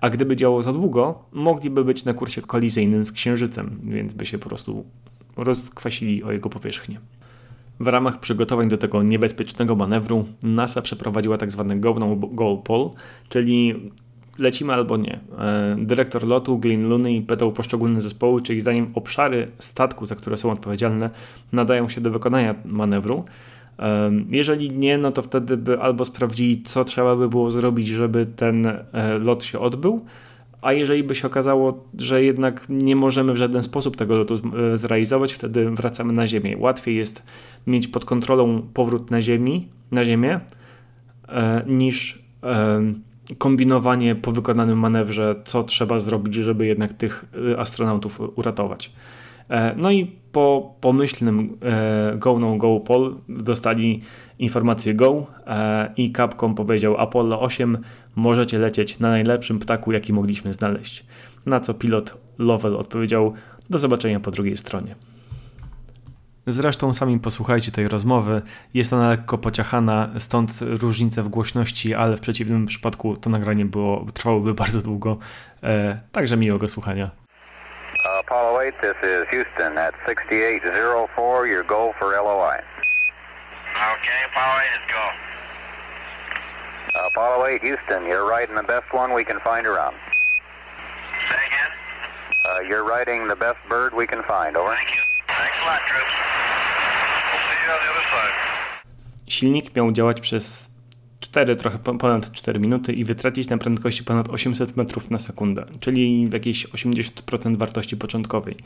a 0.00 0.10
gdyby 0.10 0.36
działało 0.36 0.62
za 0.62 0.72
długo, 0.72 1.24
mogliby 1.32 1.84
być 1.84 2.04
na 2.04 2.14
kursie 2.14 2.42
kolizyjnym 2.42 3.04
z 3.04 3.12
Księżycem, 3.12 3.80
więc 3.84 4.14
by 4.14 4.26
się 4.26 4.38
po 4.38 4.48
prostu 4.48 4.84
rozkwasili 5.36 6.24
o 6.24 6.32
jego 6.32 6.50
powierzchnię. 6.50 7.00
W 7.80 7.86
ramach 7.86 8.20
przygotowań 8.20 8.68
do 8.68 8.78
tego 8.78 9.02
niebezpiecznego 9.02 9.76
manewru 9.76 10.24
NASA 10.42 10.82
przeprowadziła 10.82 11.36
tak 11.36 11.52
zwany 11.52 11.76
no 11.76 12.16
goal 12.16 12.58
poll, 12.64 12.90
czyli 13.28 13.90
lecimy 14.38 14.72
albo 14.72 14.96
nie. 14.96 15.20
E, 15.38 15.76
dyrektor 15.78 16.26
lotu 16.26 16.58
Glyn 16.58 16.88
Looney 16.88 17.22
pytał 17.22 17.52
poszczególne 17.52 18.00
zespoły, 18.00 18.42
czy 18.42 18.54
ich 18.54 18.60
zdaniem 18.60 18.90
obszary 18.94 19.48
statku, 19.58 20.06
za 20.06 20.14
które 20.14 20.36
są 20.36 20.50
odpowiedzialne, 20.50 21.10
nadają 21.52 21.88
się 21.88 22.00
do 22.00 22.10
wykonania 22.10 22.54
manewru. 22.64 23.24
Jeżeli 24.30 24.70
nie, 24.70 24.98
no 24.98 25.12
to 25.12 25.22
wtedy 25.22 25.56
by 25.56 25.80
albo 25.80 26.04
sprawdzili, 26.04 26.62
co 26.62 26.84
trzeba 26.84 27.16
by 27.16 27.28
było 27.28 27.50
zrobić, 27.50 27.88
żeby 27.88 28.26
ten 28.26 28.66
e, 28.66 29.18
lot 29.18 29.44
się 29.44 29.58
odbył, 29.58 30.04
a 30.62 30.72
jeżeli 30.72 31.02
by 31.02 31.14
się 31.14 31.26
okazało, 31.26 31.84
że 31.98 32.24
jednak 32.24 32.66
nie 32.68 32.96
możemy 32.96 33.32
w 33.32 33.36
żaden 33.36 33.62
sposób 33.62 33.96
tego 33.96 34.16
lotu 34.16 34.34
e, 34.34 34.78
zrealizować, 34.78 35.32
wtedy 35.32 35.70
wracamy 35.70 36.12
na 36.12 36.26
Ziemię. 36.26 36.56
Łatwiej 36.58 36.96
jest 36.96 37.22
mieć 37.66 37.88
pod 37.88 38.04
kontrolą 38.04 38.62
powrót 38.74 39.10
na, 39.10 39.22
ziemi, 39.22 39.68
na 39.90 40.04
Ziemię 40.04 40.40
e, 41.28 41.64
niż 41.66 42.26
kombinowanie 43.38 44.14
po 44.14 44.32
wykonanym 44.32 44.78
manewrze, 44.78 45.34
co 45.44 45.62
trzeba 45.62 45.98
zrobić, 45.98 46.34
żeby 46.34 46.66
jednak 46.66 46.92
tych 46.92 47.24
astronautów 47.58 48.20
uratować. 48.36 48.92
No 49.76 49.90
i 49.90 50.12
po 50.32 50.74
pomyślnym 50.80 51.58
go 52.16 52.38
no 52.38 52.56
go 52.56 52.80
poll 52.80 53.16
dostali 53.28 54.02
informację 54.38 54.94
go 54.94 55.26
e, 55.46 55.92
i 55.96 56.12
Capcom 56.12 56.54
powiedział 56.54 56.96
Apollo 56.96 57.40
8 57.40 57.78
możecie 58.16 58.58
lecieć 58.58 58.98
na 58.98 59.08
najlepszym 59.08 59.58
ptaku 59.58 59.92
jaki 59.92 60.12
mogliśmy 60.12 60.52
znaleźć. 60.52 61.04
Na 61.46 61.60
co 61.60 61.74
pilot 61.74 62.18
Lovell 62.38 62.76
odpowiedział 62.76 63.32
do 63.70 63.78
zobaczenia 63.78 64.20
po 64.20 64.30
drugiej 64.30 64.56
stronie. 64.56 64.94
Zresztą 66.48 66.92
sami 66.92 67.20
posłuchajcie 67.20 67.72
tej 67.72 67.88
rozmowy. 67.88 68.42
Jest 68.74 68.92
ona 68.92 69.08
lekko 69.08 69.38
pociachana, 69.38 70.08
stąd 70.18 70.50
różnice 70.60 71.22
w 71.22 71.28
głośności, 71.28 71.94
ale 71.94 72.16
w 72.16 72.20
przeciwnym 72.20 72.66
przypadku 72.66 73.16
to 73.16 73.30
nagranie 73.30 73.64
było, 73.64 74.06
trwałoby 74.14 74.54
bardzo 74.62 74.80
długo. 74.80 75.18
E, 75.62 75.98
także 76.12 76.36
miłego 76.36 76.68
słuchania. 76.68 77.10
Apollo 78.20 78.58
8, 78.58 78.72
this 78.80 78.96
is 79.02 79.28
Houston 79.30 79.78
at 79.78 79.94
6804, 80.06 81.46
your 81.46 81.66
goal 81.66 81.92
for 81.98 82.08
LOI. 82.08 82.58
Okay, 83.76 84.18
Apollo 84.30 84.56
8 84.56 84.66
is 84.74 84.92
go. 84.92 85.04
Apollo 87.08 87.46
8, 87.46 87.58
Houston, 87.60 88.04
you're 88.04 88.26
riding 88.38 88.56
the 88.56 88.66
best 88.66 88.92
one 88.92 89.14
we 89.14 89.24
can 89.24 89.40
find 89.40 89.66
around. 89.66 89.96
Say 91.28 91.42
again? 91.46 91.72
Uh, 92.46 92.60
you're 92.68 92.84
riding 92.84 93.28
the 93.28 93.36
best 93.36 93.58
bird 93.68 93.94
we 93.94 94.06
can 94.06 94.22
find, 94.22 94.56
over. 94.56 94.74
Thank 94.76 94.94
you. 94.94 95.15
Silnik 99.28 99.76
miał 99.76 99.92
działać 99.92 100.20
przez 100.20 100.76
4, 101.20 101.56
trochę 101.56 101.78
ponad 101.78 102.32
4 102.32 102.60
minuty 102.60 102.92
i 102.92 103.04
wytracić 103.04 103.48
na 103.48 103.58
prędkości 103.58 104.04
ponad 104.04 104.28
800 104.28 104.76
metrów 104.76 105.10
na 105.10 105.18
sekundę, 105.18 105.66
czyli 105.80 106.30
jakieś 106.32 106.66
80% 106.66 107.56
wartości 107.56 107.96
początkowej. 107.96 108.56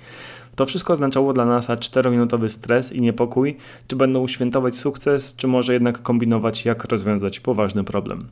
To 0.56 0.66
wszystko 0.66 0.92
oznaczało 0.92 1.32
dla 1.32 1.44
NASA 1.44 1.74
4-minutowy 1.74 2.48
stres 2.48 2.92
i 2.92 3.00
niepokój, 3.00 3.56
czy 3.86 3.96
będą 3.96 4.28
świętować 4.28 4.76
sukces, 4.76 5.36
czy 5.36 5.46
może 5.46 5.72
jednak 5.72 6.02
kombinować, 6.02 6.64
jak 6.64 6.84
rozwiązać 6.84 7.40
poważny 7.40 7.84
problem. 7.84 8.28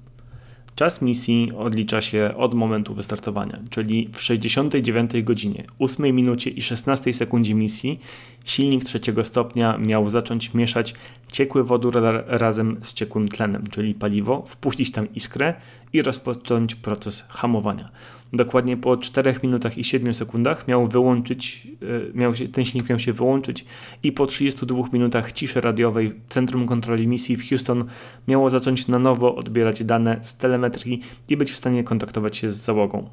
Czas 0.78 1.02
misji 1.02 1.48
odlicza 1.56 2.00
się 2.00 2.30
od 2.36 2.54
momentu 2.54 2.94
wystartowania, 2.94 3.58
czyli 3.70 4.08
w 4.12 4.22
69 4.22 5.10
godzinie, 5.22 5.64
8 5.78 6.16
minucie 6.16 6.50
i 6.50 6.62
16 6.62 7.12
sekundzie 7.12 7.54
misji 7.54 8.00
silnik 8.44 8.84
trzeciego 8.84 9.24
stopnia 9.24 9.78
miał 9.78 10.10
zacząć 10.10 10.54
mieszać 10.54 10.94
ciekły 11.32 11.64
wodór 11.64 12.02
razem 12.26 12.76
z 12.82 12.92
ciekłym 12.92 13.28
tlenem, 13.28 13.64
czyli 13.70 13.94
paliwo, 13.94 14.44
wpuścić 14.46 14.92
tam 14.92 15.14
iskrę 15.14 15.54
i 15.92 16.02
rozpocząć 16.02 16.74
proces 16.74 17.26
hamowania. 17.28 17.88
Dokładnie 18.32 18.76
po 18.76 18.96
4 18.96 19.34
minutach 19.42 19.78
i 19.78 19.84
7 19.84 20.14
sekundach 20.14 20.68
miał 20.68 20.86
wyłączyć, 20.86 21.68
e, 21.82 22.18
miał 22.18 22.34
się, 22.34 22.48
ten 22.48 22.64
silnik 22.64 22.88
miał 22.88 22.98
się 22.98 23.12
wyłączyć 23.12 23.64
i 24.02 24.12
po 24.12 24.26
32 24.26 24.92
minutach 24.92 25.32
ciszy 25.32 25.60
radiowej 25.60 26.12
Centrum 26.28 26.66
Kontroli 26.66 27.06
Misji 27.06 27.36
w 27.36 27.48
Houston 27.48 27.84
miało 28.28 28.50
zacząć 28.50 28.88
na 28.88 28.98
nowo 28.98 29.36
odbierać 29.36 29.84
dane 29.84 30.18
z 30.22 30.36
telemetrii 30.36 31.00
i 31.28 31.36
być 31.36 31.52
w 31.52 31.56
stanie 31.56 31.84
kontaktować 31.84 32.36
się 32.36 32.50
z 32.50 32.56
załogą. 32.56 33.08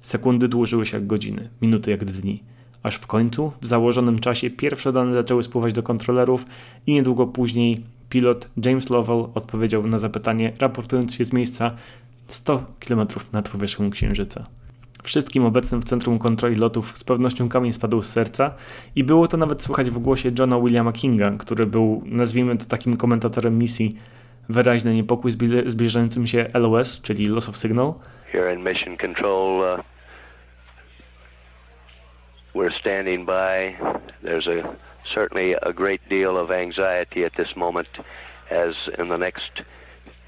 Sekundy 0.00 0.48
dłużyły 0.48 0.86
się 0.86 0.96
jak 0.96 1.06
godziny, 1.06 1.48
minuty 1.62 1.90
jak 1.90 2.04
dni 2.04 2.42
aż 2.86 2.96
w 2.96 3.06
końcu 3.06 3.52
w 3.60 3.66
założonym 3.66 4.18
czasie 4.18 4.50
pierwsze 4.50 4.92
dane 4.92 5.14
zaczęły 5.14 5.42
spływać 5.42 5.72
do 5.72 5.82
kontrolerów 5.82 6.46
i 6.86 6.94
niedługo 6.94 7.26
później 7.26 7.80
pilot 8.08 8.48
James 8.64 8.90
Lovell 8.90 9.26
odpowiedział 9.34 9.86
na 9.86 9.98
zapytanie, 9.98 10.52
raportując 10.58 11.14
się 11.14 11.24
z 11.24 11.32
miejsca 11.32 11.76
100 12.26 12.64
km 12.80 13.06
nad 13.32 13.48
powierzchnią 13.48 13.90
Księżyca. 13.90 14.46
Wszystkim 15.02 15.44
obecnym 15.44 15.80
w 15.80 15.84
centrum 15.84 16.18
kontroli 16.18 16.56
lotów 16.56 16.98
z 16.98 17.04
pewnością 17.04 17.48
kamień 17.48 17.72
spadł 17.72 18.02
z 18.02 18.08
serca 18.08 18.54
i 18.96 19.04
było 19.04 19.28
to 19.28 19.36
nawet 19.36 19.62
słychać 19.62 19.90
w 19.90 19.98
głosie 19.98 20.32
Johna 20.38 20.60
Williama 20.60 20.92
Kinga, 20.92 21.30
który 21.30 21.66
był, 21.66 22.02
nazwijmy 22.06 22.58
to 22.58 22.64
takim 22.64 22.96
komentatorem 22.96 23.58
misji, 23.58 23.96
wyraźny 24.48 24.94
niepokój 24.94 25.32
zbliżającym 25.66 26.26
się 26.26 26.50
LOS, 26.54 27.00
czyli 27.02 27.26
Loss 27.28 27.48
of 27.48 27.56
Signal. 27.56 27.94
Here 28.32 28.54
in 28.54 28.64
Mission 28.64 28.96
Control, 28.96 29.60
uh, 29.60 29.84
we're 32.54 32.72
standing 32.72 33.26
by. 33.26 33.76
There's 34.24 34.48
a 34.48 34.76
certainly 35.04 35.54
a 35.62 35.72
great 35.72 36.00
deal 36.08 36.36
of 36.36 36.50
anxiety 36.50 37.24
at 37.24 37.32
this 37.32 37.56
moment 37.56 37.88
as 38.50 38.90
in 38.98 39.08
the 39.08 39.18
next 39.18 39.62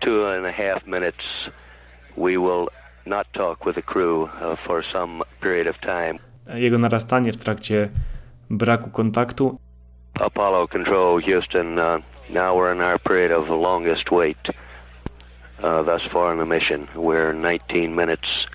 two 0.01 0.27
and 0.27 0.47
a 0.47 0.53
half 0.53 0.87
minutes 0.87 1.51
we 2.18 2.37
will 2.37 2.68
not 3.07 3.26
talk 3.33 3.64
with 3.64 3.74
the 3.74 3.83
crew 3.83 4.31
uh, 4.40 4.57
for 4.57 4.83
some 4.83 5.22
period 5.40 5.66
of 5.66 5.81
time. 5.81 6.18
Jego 6.54 6.78
narastanie 6.78 7.33
w 7.33 7.38
trakcie 7.38 7.88
braku 8.50 8.90
kontaktu. 8.90 9.59
Apollo 10.20 10.68
Control, 10.68 11.20
Houston. 11.20 11.78
Uh, 11.78 12.00
now 12.31 12.57
we're 12.57 12.72
in 12.72 12.81
our 12.81 12.98
period 12.98 13.33
of 13.33 13.48
longest 13.48 14.11
wait 14.11 14.50
uh, 15.62 15.83
thus 15.83 16.02
far 16.02 16.33
in 16.33 16.38
the 16.38 16.46
mission. 16.46 16.88
We're 16.94 17.33
19 17.33 17.94
minutes 17.94 18.46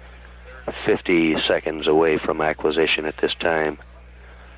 50 0.72 1.38
seconds 1.40 1.88
away 1.88 2.18
from 2.18 2.42
acquisition 2.42 3.06
at 3.06 3.18
this 3.18 3.36
time. 3.36 3.78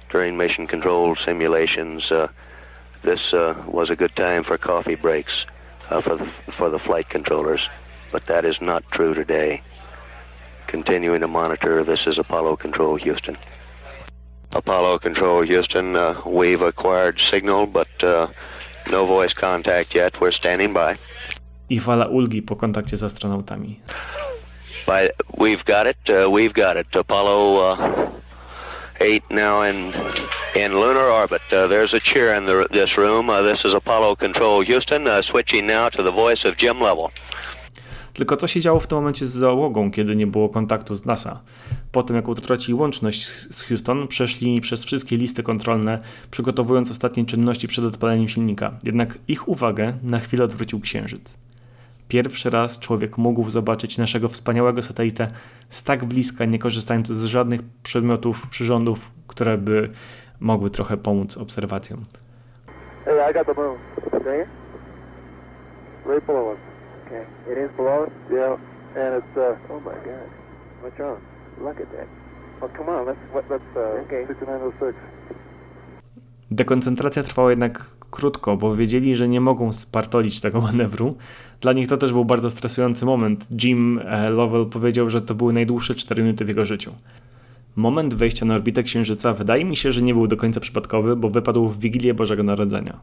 During 0.10 0.38
mission 0.38 0.68
control 0.68 1.16
simulations, 1.16 2.12
uh, 2.12 2.28
this 3.04 3.34
uh, 3.34 3.54
was 3.68 3.90
a 3.90 3.96
good 3.96 4.16
time 4.16 4.44
for 4.44 4.58
coffee 4.58 4.96
breaks 4.96 5.46
uh, 5.90 6.02
for, 6.02 6.16
the, 6.16 6.26
for 6.52 6.70
the 6.70 6.80
flight 6.80 7.10
controllers, 7.10 7.70
but 8.16 8.28
that 8.28 8.46
is 8.46 8.62
not 8.62 8.82
true 8.92 9.14
today. 9.14 9.62
Continuing 10.68 11.20
to 11.20 11.28
monitor, 11.28 11.84
this 11.84 12.08
is 12.08 12.18
Apollo 12.18 12.56
Control 12.56 12.96
Houston. 12.96 13.36
Apollo 14.54 15.00
Control 15.00 15.42
Houston, 15.42 15.98
uh, 15.98 16.22
we've 16.26 16.62
acquired 16.62 17.20
signal, 17.20 17.68
but 17.68 17.92
uh, 18.02 18.30
no 18.90 19.06
voice 19.06 19.34
contact 19.34 19.94
yet. 19.94 20.22
We're 20.22 20.32
standing 20.32 20.72
by. 20.72 20.98
I 21.70 21.78
fala 21.80 22.08
ulgi 22.08 22.40
po 22.40 22.56
kontakcie 22.56 22.96
z 22.96 23.04
astronautami. 23.04 23.80
By, 24.88 25.12
we've 25.36 25.66
got 25.66 25.86
it. 25.86 26.00
Uh, 26.08 26.32
we've 26.32 26.54
got 26.54 26.78
it. 26.78 26.88
Apollo 26.96 27.40
uh, 27.58 28.12
8 29.02 29.24
now 29.30 29.62
in 29.64 29.92
in 30.56 30.80
lunar 30.80 31.12
orbit. 31.12 31.42
Uh, 31.52 31.68
there's 31.68 31.94
a 31.94 32.00
cheer 32.00 32.32
in 32.32 32.46
the, 32.46 32.66
this 32.72 32.96
room. 32.96 33.30
Uh, 33.30 33.42
this 33.42 33.66
is 33.66 33.74
Apollo 33.74 34.16
Control 34.16 34.62
Houston. 34.62 35.04
Switching 35.22 35.68
now 35.68 35.90
to 35.90 36.02
the 36.02 36.16
voice 36.16 36.46
of 36.46 36.56
Jim 36.56 36.80
Level. 36.80 37.12
Tylko 38.16 38.38
co 38.38 38.48
się 38.48 38.62
działo 38.62 38.80
w 38.80 38.88
tym 38.88 38.98
momencie 38.98 39.26
z 39.26 39.30
załogą, 39.30 39.92
kiedy 39.92 40.16
nie 40.16 40.28
było 40.28 40.50
kontaktu 40.50 40.96
z 40.96 41.06
NASA? 41.06 41.42
Po 41.92 42.04
tym, 42.04 42.16
jak 42.16 42.28
utracili 42.28 42.74
łączność 42.74 43.28
z 43.28 43.62
Houston, 43.62 44.08
przeszli 44.08 44.62
przez 44.62 44.86
wszystkie 44.86 45.18
listy 45.18 45.44
kontrolne, 45.44 46.00
przygotowując 46.32 46.92
ostatnie 46.92 47.26
czynności 47.26 47.68
przed 47.68 47.86
odpaleniem 47.86 48.28
silnika. 48.28 48.72
Jednak 48.84 49.18
ich 49.28 49.48
uwagę 49.48 49.94
na 50.04 50.20
chwilę 50.20 50.44
odwrócił 50.44 50.80
Księżyc. 50.80 51.38
Pierwszy 52.08 52.50
raz 52.50 52.80
człowiek 52.80 53.18
mógł 53.18 53.50
zobaczyć 53.50 53.98
naszego 53.98 54.30
wspaniałego 54.30 54.82
satelitę 54.82 55.28
z 55.70 55.84
tak 55.84 56.06
bliska, 56.06 56.46
nie 56.46 56.60
korzystając 56.60 57.08
z 57.08 57.26
żadnych 57.26 57.62
przedmiotów, 57.84 58.48
przyrządów, 58.48 59.12
które 59.28 59.58
by 59.58 59.90
mogły 60.40 60.70
trochę 60.70 60.98
pomóc 60.98 61.38
obserwacjom. 61.38 62.06
Hey, 63.06 63.32
I 63.32 63.34
got 63.34 63.48
the 63.48 63.54
moon. 63.54 63.78
Right 66.06 66.28
below 66.28 66.48
us. 66.48 66.75
Okay. 67.06 67.24
It 67.52 67.58
is 67.58 67.72
below 67.78 68.04
us? 68.04 68.14
Yeah. 68.32 68.58
And 68.96 69.24
it's, 69.24 69.38
uh, 69.38 69.74
oh 69.74 69.80
my 69.80 69.96
god. 70.06 70.30
What's 70.82 71.00
wrong? 71.00 71.22
Look 71.62 71.80
at 71.80 71.92
that. 71.92 72.08
Oh, 72.62 72.70
come 72.78 72.90
on. 72.90 73.06
Let's, 73.06 73.20
what, 73.34 73.50
let's, 73.50 73.72
uh, 73.76 74.06
okay. 74.06 74.26
6906. 74.28 74.98
Dekoncentracja 76.52 77.24
trwała 77.24 77.50
jednak 77.50 77.98
krótko, 78.12 78.58
bo 78.58 78.76
wiedzieli, 78.76 79.16
że 79.16 79.28
nie 79.28 79.42
mogą 79.42 79.74
spartolić 79.74 80.42
tego 80.42 80.62
manewru. 80.62 81.16
Dla 81.62 81.74
nich 81.74 81.88
to 81.88 81.98
też 81.98 82.14
był 82.14 82.26
bardzo 82.26 82.50
stresujący 82.50 83.06
moment. 83.06 83.48
Jim 83.64 84.00
e, 84.06 84.30
Lovell 84.30 84.66
powiedział, 84.66 85.10
że 85.10 85.22
to 85.22 85.36
były 85.36 85.54
najdłuższe 85.54 85.96
4 85.96 86.24
minuty 86.24 86.46
w 86.46 86.48
jego 86.48 86.66
życiu. 86.66 86.92
Moment 87.76 88.14
wejścia 88.14 88.46
na 88.46 88.56
orbitę 88.56 88.84
Księżyca 88.84 89.34
wydaje 89.34 89.66
mi 89.66 89.76
się, 89.76 89.92
że 89.92 90.02
nie 90.02 90.14
był 90.14 90.28
do 90.28 90.38
końca 90.38 90.60
przypadkowy, 90.60 91.16
bo 91.16 91.30
wypadł 91.30 91.68
w 91.68 91.80
Wigilię 91.80 92.14
Bożego 92.14 92.44
Narodzenia. 92.44 93.00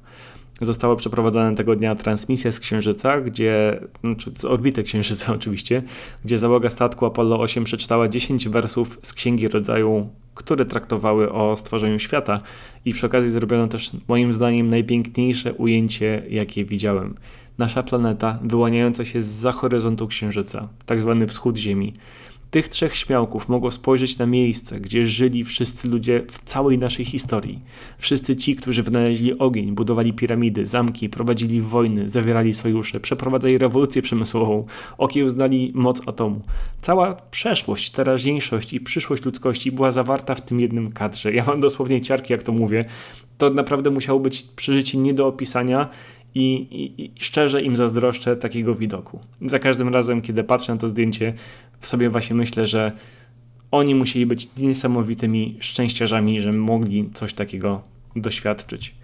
Została 0.60 0.96
przeprowadzona 0.96 1.54
tego 1.54 1.76
dnia 1.76 1.94
transmisja 1.94 2.52
z 2.52 2.60
Księżyca, 2.60 3.20
gdzie, 3.20 3.80
znaczy 4.04 4.30
z 4.36 4.44
orbity 4.44 4.82
Księżyca 4.82 5.32
oczywiście, 5.38 5.82
gdzie 6.24 6.38
załoga 6.38 6.70
statku 6.70 7.06
Apollo 7.06 7.40
8 7.40 7.64
przeczytała 7.64 8.08
10 8.08 8.48
wersów 8.48 8.98
z 9.02 9.12
Księgi 9.12 9.48
Rodzaju, 9.48 10.08
które 10.34 10.66
traktowały 10.66 11.32
o 11.32 11.56
stworzeniu 11.56 11.98
świata 11.98 12.38
i 12.84 12.92
przy 12.92 13.06
okazji 13.06 13.30
zrobiono 13.30 13.68
też 13.68 13.90
moim 14.08 14.32
zdaniem 14.32 14.70
najpiękniejsze 14.70 15.54
ujęcie, 15.54 16.22
jakie 16.30 16.64
widziałem. 16.64 17.14
Nasza 17.58 17.82
planeta 17.82 18.38
wyłaniająca 18.42 19.04
się 19.04 19.22
z 19.22 19.26
za 19.26 19.52
horyzontu 19.52 20.06
Księżyca, 20.06 20.68
tak 20.86 21.00
zwany 21.00 21.26
wschód 21.26 21.56
Ziemi. 21.56 21.92
Tych 22.52 22.68
trzech 22.68 22.96
śmiałków 22.96 23.48
mogło 23.48 23.70
spojrzeć 23.70 24.18
na 24.18 24.26
miejsce, 24.26 24.80
gdzie 24.80 25.06
żyli 25.06 25.44
wszyscy 25.44 25.88
ludzie 25.88 26.24
w 26.30 26.44
całej 26.44 26.78
naszej 26.78 27.04
historii. 27.04 27.58
Wszyscy 27.98 28.36
ci, 28.36 28.56
którzy 28.56 28.82
wynaleźli 28.82 29.38
ogień, 29.38 29.72
budowali 29.72 30.12
piramidy, 30.12 30.66
zamki, 30.66 31.08
prowadzili 31.08 31.60
wojny, 31.60 32.08
zawierali 32.08 32.54
sojusze, 32.54 33.00
przeprowadzali 33.00 33.58
rewolucję 33.58 34.02
przemysłową, 34.02 34.66
okiełznali 34.98 35.72
moc 35.74 36.08
atomu. 36.08 36.40
Cała 36.82 37.14
przeszłość, 37.14 37.90
teraźniejszość 37.90 38.72
i 38.72 38.80
przyszłość 38.80 39.24
ludzkości 39.24 39.72
była 39.72 39.92
zawarta 39.92 40.34
w 40.34 40.40
tym 40.40 40.60
jednym 40.60 40.92
kadrze. 40.92 41.32
Ja 41.32 41.44
mam 41.44 41.60
dosłownie 41.60 42.00
ciarki, 42.00 42.32
jak 42.32 42.42
to 42.42 42.52
mówię. 42.52 42.84
To 43.38 43.50
naprawdę 43.50 43.90
musiało 43.90 44.20
być 44.20 44.42
przeżycie 44.42 44.98
nie 44.98 45.14
do 45.14 45.26
opisania 45.26 45.88
i, 46.34 46.54
i, 46.54 47.04
i, 47.04 47.12
szczerze 47.18 47.62
im 47.62 47.76
zazdroszczę 47.76 48.36
takiego 48.36 48.74
widoku. 48.74 49.18
Za 49.46 49.58
każdym 49.58 49.88
razem, 49.88 50.22
kiedy 50.22 50.44
patrzę 50.44 50.72
na 50.72 50.78
to 50.78 50.88
zdjęcie, 50.88 51.34
w 51.82 51.86
sobie 51.86 52.10
właśnie 52.10 52.36
myślę, 52.36 52.66
że 52.66 52.92
oni 53.70 53.94
musieli 53.94 54.26
być 54.26 54.56
niesamowitymi 54.56 55.56
szczęściarzami, 55.60 56.40
że 56.40 56.52
mogli 56.52 57.10
coś 57.12 57.34
takiego 57.34 57.82
doświadczyć. 58.16 58.94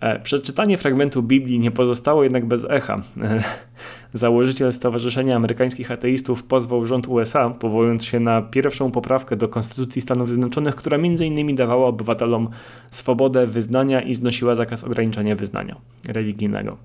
E, 0.00 0.18
przeczytanie 0.18 0.76
fragmentu 0.76 1.22
Biblii 1.22 1.58
nie 1.58 1.70
pozostało 1.70 2.22
jednak 2.22 2.46
bez 2.46 2.66
echa. 2.70 3.02
Założyciel 4.12 4.72
Stowarzyszenia 4.72 5.36
Amerykańskich 5.36 5.90
Ateistów 5.90 6.42
pozwał 6.42 6.84
rząd 6.84 7.08
USA, 7.08 7.50
powołując 7.50 8.04
się 8.04 8.20
na 8.20 8.42
pierwszą 8.42 8.90
poprawkę 8.90 9.36
do 9.36 9.48
Konstytucji 9.48 10.02
Stanów 10.02 10.28
Zjednoczonych, 10.28 10.74
która 10.74 10.96
m.in. 10.96 11.56
dawała 11.56 11.86
obywatelom 11.86 12.48
swobodę 12.90 13.46
wyznania 13.46 14.00
i 14.00 14.14
znosiła 14.14 14.54
zakaz 14.54 14.84
ograniczania 14.84 15.36
wyznania 15.36 15.76
religijnego. 16.08 16.76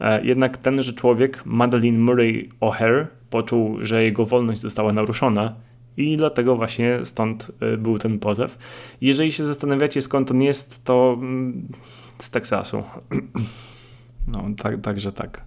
E, 0.00 0.24
jednak 0.24 0.56
tenże 0.56 0.92
człowiek, 0.92 1.42
Madeleine 1.44 1.98
Murray 1.98 2.48
O'Hare, 2.60 3.06
poczuł, 3.34 3.76
że 3.80 4.04
jego 4.04 4.26
wolność 4.26 4.60
została 4.60 4.92
naruszona 4.92 5.54
i 5.96 6.16
dlatego 6.16 6.56
właśnie 6.56 6.98
stąd 7.02 7.52
był 7.78 7.98
ten 7.98 8.18
pozew. 8.18 8.58
Jeżeli 9.00 9.32
się 9.32 9.44
zastanawiacie 9.44 10.02
skąd 10.02 10.30
on 10.30 10.42
jest, 10.42 10.84
to 10.84 11.16
mm, 11.18 11.68
z 12.18 12.30
Teksasu. 12.30 12.82
No, 14.32 14.44
tak, 14.56 14.80
także 14.80 15.12
tak. 15.12 15.44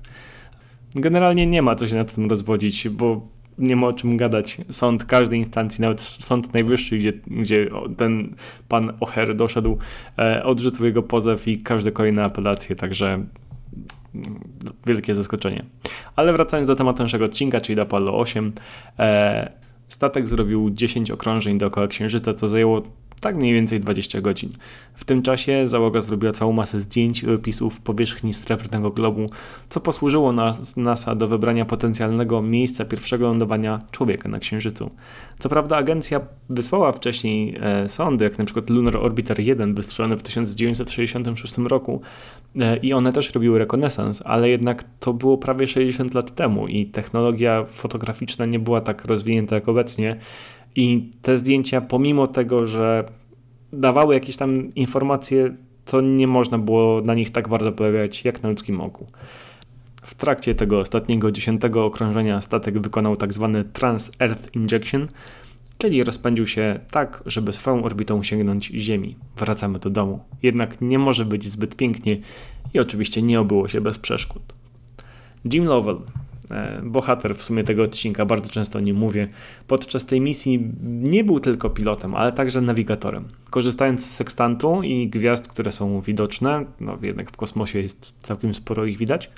Generalnie 0.96 1.48
nie 1.48 1.62
ma 1.62 1.76
co 1.76 1.88
się 1.88 1.96
nad 1.96 2.16
tym 2.16 2.30
rozwodzić, 2.30 2.90
bo 2.90 3.28
nie 3.58 3.76
ma 3.76 3.88
o 3.88 3.94
czym 3.94 4.18
gadać. 4.18 4.58
Sąd 4.70 5.06
każdej 5.06 5.40
instancji, 5.40 5.82
nawet 5.82 6.02
Sąd 6.02 6.54
Najwyższy, 6.54 6.98
gdzie, 6.98 7.14
gdzie 7.28 7.70
ten 7.98 8.36
pan 8.68 8.88
O'Hare 8.88 9.34
doszedł, 9.34 9.78
e, 10.18 10.44
odrzucił 10.44 10.86
jego 10.86 11.04
pozew 11.04 11.48
i 11.48 11.58
każde 11.64 11.92
kolejne 11.92 12.24
apelacje, 12.24 12.76
także 12.76 13.26
wielkie 14.86 15.16
zaskoczenie. 15.16 15.66
Ale 16.16 16.34
wracając 16.34 16.68
do 16.68 16.76
tematu 16.76 17.04
naszego 17.04 17.26
odcinka, 17.26 17.62
czyli 17.62 17.76
do 17.76 17.82
Apollo 17.82 18.20
8, 18.20 18.54
e, 19.00 19.52
statek 19.88 20.28
zrobił 20.28 20.70
10 20.70 21.12
okrążeń 21.12 21.58
dookoła 21.58 21.88
Księżyca, 21.88 22.34
co 22.34 22.50
zajęło 22.50 22.82
tak 23.22 23.36
mniej 23.36 23.54
więcej 23.54 23.80
20 23.80 24.22
godzin. 24.22 24.50
W 24.94 25.06
tym 25.06 25.22
czasie 25.22 25.68
załoga 25.68 26.02
zrobiła 26.02 26.32
całą 26.32 26.52
masę 26.52 26.80
zdjęć 26.80 27.24
i 27.24 27.32
opisów 27.32 27.82
powierzchni 27.82 28.34
srebrnego 28.34 28.90
globu, 28.90 29.30
co 29.70 29.80
posłużyło 29.80 30.32
nas, 30.32 30.78
NASA 30.78 31.16
do 31.16 31.28
wybrania 31.28 31.66
potencjalnego 31.66 32.42
miejsca 32.42 32.86
pierwszego 32.86 33.28
lądowania 33.28 33.82
człowieka 33.92 34.30
na 34.30 34.40
Księżycu. 34.40 34.92
Co 35.40 35.50
prawda 35.50 35.78
agencja 35.78 36.22
wysłała 36.50 36.92
wcześniej 36.92 37.58
e, 37.62 37.90
sondy, 37.90 38.24
jak 38.24 38.46
przykład 38.46 38.70
Lunar 38.70 38.98
Orbiter 38.98 39.40
1 39.40 39.76
wystrzelony 39.76 40.18
w 40.18 40.24
1966 40.24 41.58
roku 41.58 42.02
e, 42.56 42.78
i 42.78 42.94
one 42.94 43.14
też 43.14 43.34
robiły 43.34 43.60
rekonesans, 43.60 44.24
ale 44.26 44.50
jednak 44.50 44.86
to 45.00 45.14
było 45.14 45.38
prawie 45.38 45.68
60 45.68 46.14
lat 46.14 46.36
temu 46.36 46.68
i 46.68 46.86
technologia 46.86 47.66
fotograficzna 47.66 48.46
nie 48.46 48.60
była 48.60 48.82
tak 48.82 49.06
rozwinięta 49.06 49.56
jak 49.56 49.70
obecnie, 49.70 50.20
i 50.78 51.12
te 51.22 51.38
zdjęcia, 51.38 51.82
pomimo 51.82 52.28
tego, 52.28 52.68
że 52.68 53.06
dawały 53.74 54.14
jakieś 54.14 54.38
tam 54.38 54.76
informacje, 54.76 55.56
to 55.86 56.02
nie 56.02 56.28
można 56.28 56.58
było 56.58 57.02
na 57.02 57.14
nich 57.14 57.32
tak 57.32 57.50
bardzo 57.50 57.72
pojawiać 57.72 58.26
jak 58.26 58.44
na 58.44 58.50
ludzkim 58.50 58.82
oku. 58.82 59.08
W 60.02 60.16
trakcie 60.16 60.56
tego 60.56 60.80
ostatniego 60.80 61.32
dziesiątego 61.32 61.86
okrążenia 61.86 62.42
statek 62.42 62.80
wykonał 62.80 63.16
tak 63.16 63.34
zwany 63.34 63.64
Trans-Earth 63.64 64.56
Injection, 64.56 65.08
czyli 65.78 66.04
rozpędził 66.04 66.48
się 66.48 66.80
tak, 66.92 67.24
żeby 67.26 67.54
swoją 67.54 67.84
orbitą 67.84 68.24
sięgnąć 68.24 68.66
Ziemi. 68.66 69.16
Wracamy 69.38 69.80
do 69.80 69.90
domu. 69.90 70.20
Jednak 70.44 70.82
nie 70.82 71.00
może 71.00 71.26
być 71.26 71.46
zbyt 71.46 71.76
pięknie 71.76 72.18
i 72.74 72.80
oczywiście 72.80 73.22
nie 73.22 73.40
obyło 73.40 73.68
się 73.68 73.82
bez 73.82 74.00
przeszkód. 74.00 74.42
Jim 75.54 75.66
Lovell, 75.66 75.98
bohater 76.84 77.36
w 77.36 77.42
sumie 77.42 77.64
tego 77.64 77.84
odcinka, 77.84 78.26
bardzo 78.26 78.50
często 78.50 78.78
o 78.80 78.82
nim 78.82 78.96
mówię, 78.96 79.28
podczas 79.68 80.06
tej 80.06 80.22
misji 80.22 80.72
nie 80.84 81.24
był 81.24 81.40
tylko 81.40 81.70
pilotem, 81.70 82.16
ale 82.16 82.32
także 82.32 82.62
nawigatorem. 82.62 83.28
Korzystając 83.50 84.06
z 84.06 84.16
sekstantu 84.16 84.84
i 84.84 85.08
gwiazd, 85.08 85.48
które 85.48 85.72
są 85.72 86.02
widoczne, 86.02 86.66
no 86.80 86.98
jednak 87.02 87.32
w 87.32 87.38
kosmosie 87.38 87.80
jest 87.80 88.14
całkiem 88.22 88.54
sporo 88.54 88.86
ich 88.86 88.98
widać, 88.98 89.30
E, 89.30 89.32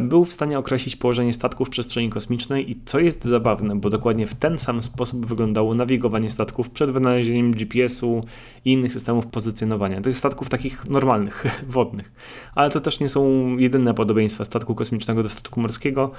był 0.00 0.24
w 0.24 0.32
stanie 0.32 0.58
określić 0.58 0.96
położenie 0.96 1.32
statków 1.32 1.68
w 1.68 1.70
przestrzeni 1.70 2.10
kosmicznej 2.10 2.70
i 2.70 2.80
co 2.84 2.98
jest 2.98 3.24
zabawne, 3.24 3.76
bo 3.76 3.90
dokładnie 3.90 4.26
w 4.26 4.34
ten 4.34 4.58
sam 4.58 4.82
sposób 4.82 5.26
wyglądało 5.26 5.74
nawigowanie 5.74 6.30
statków 6.30 6.70
przed 6.70 6.90
wynalezieniem 6.90 7.50
GPS-u 7.52 8.24
i 8.64 8.72
innych 8.72 8.92
systemów 8.92 9.26
pozycjonowania. 9.26 10.00
Tych 10.00 10.18
statków 10.18 10.48
takich 10.48 10.88
normalnych, 10.88 11.44
wodnych. 11.68 12.12
Ale 12.54 12.70
to 12.70 12.80
też 12.80 13.00
nie 13.00 13.08
są 13.08 13.56
jedyne 13.56 13.94
podobieństwa 13.94 14.44
statku 14.44 14.74
kosmicznego 14.74 15.22
do 15.22 15.28
statku 15.28 15.60
morskiego, 15.60 16.10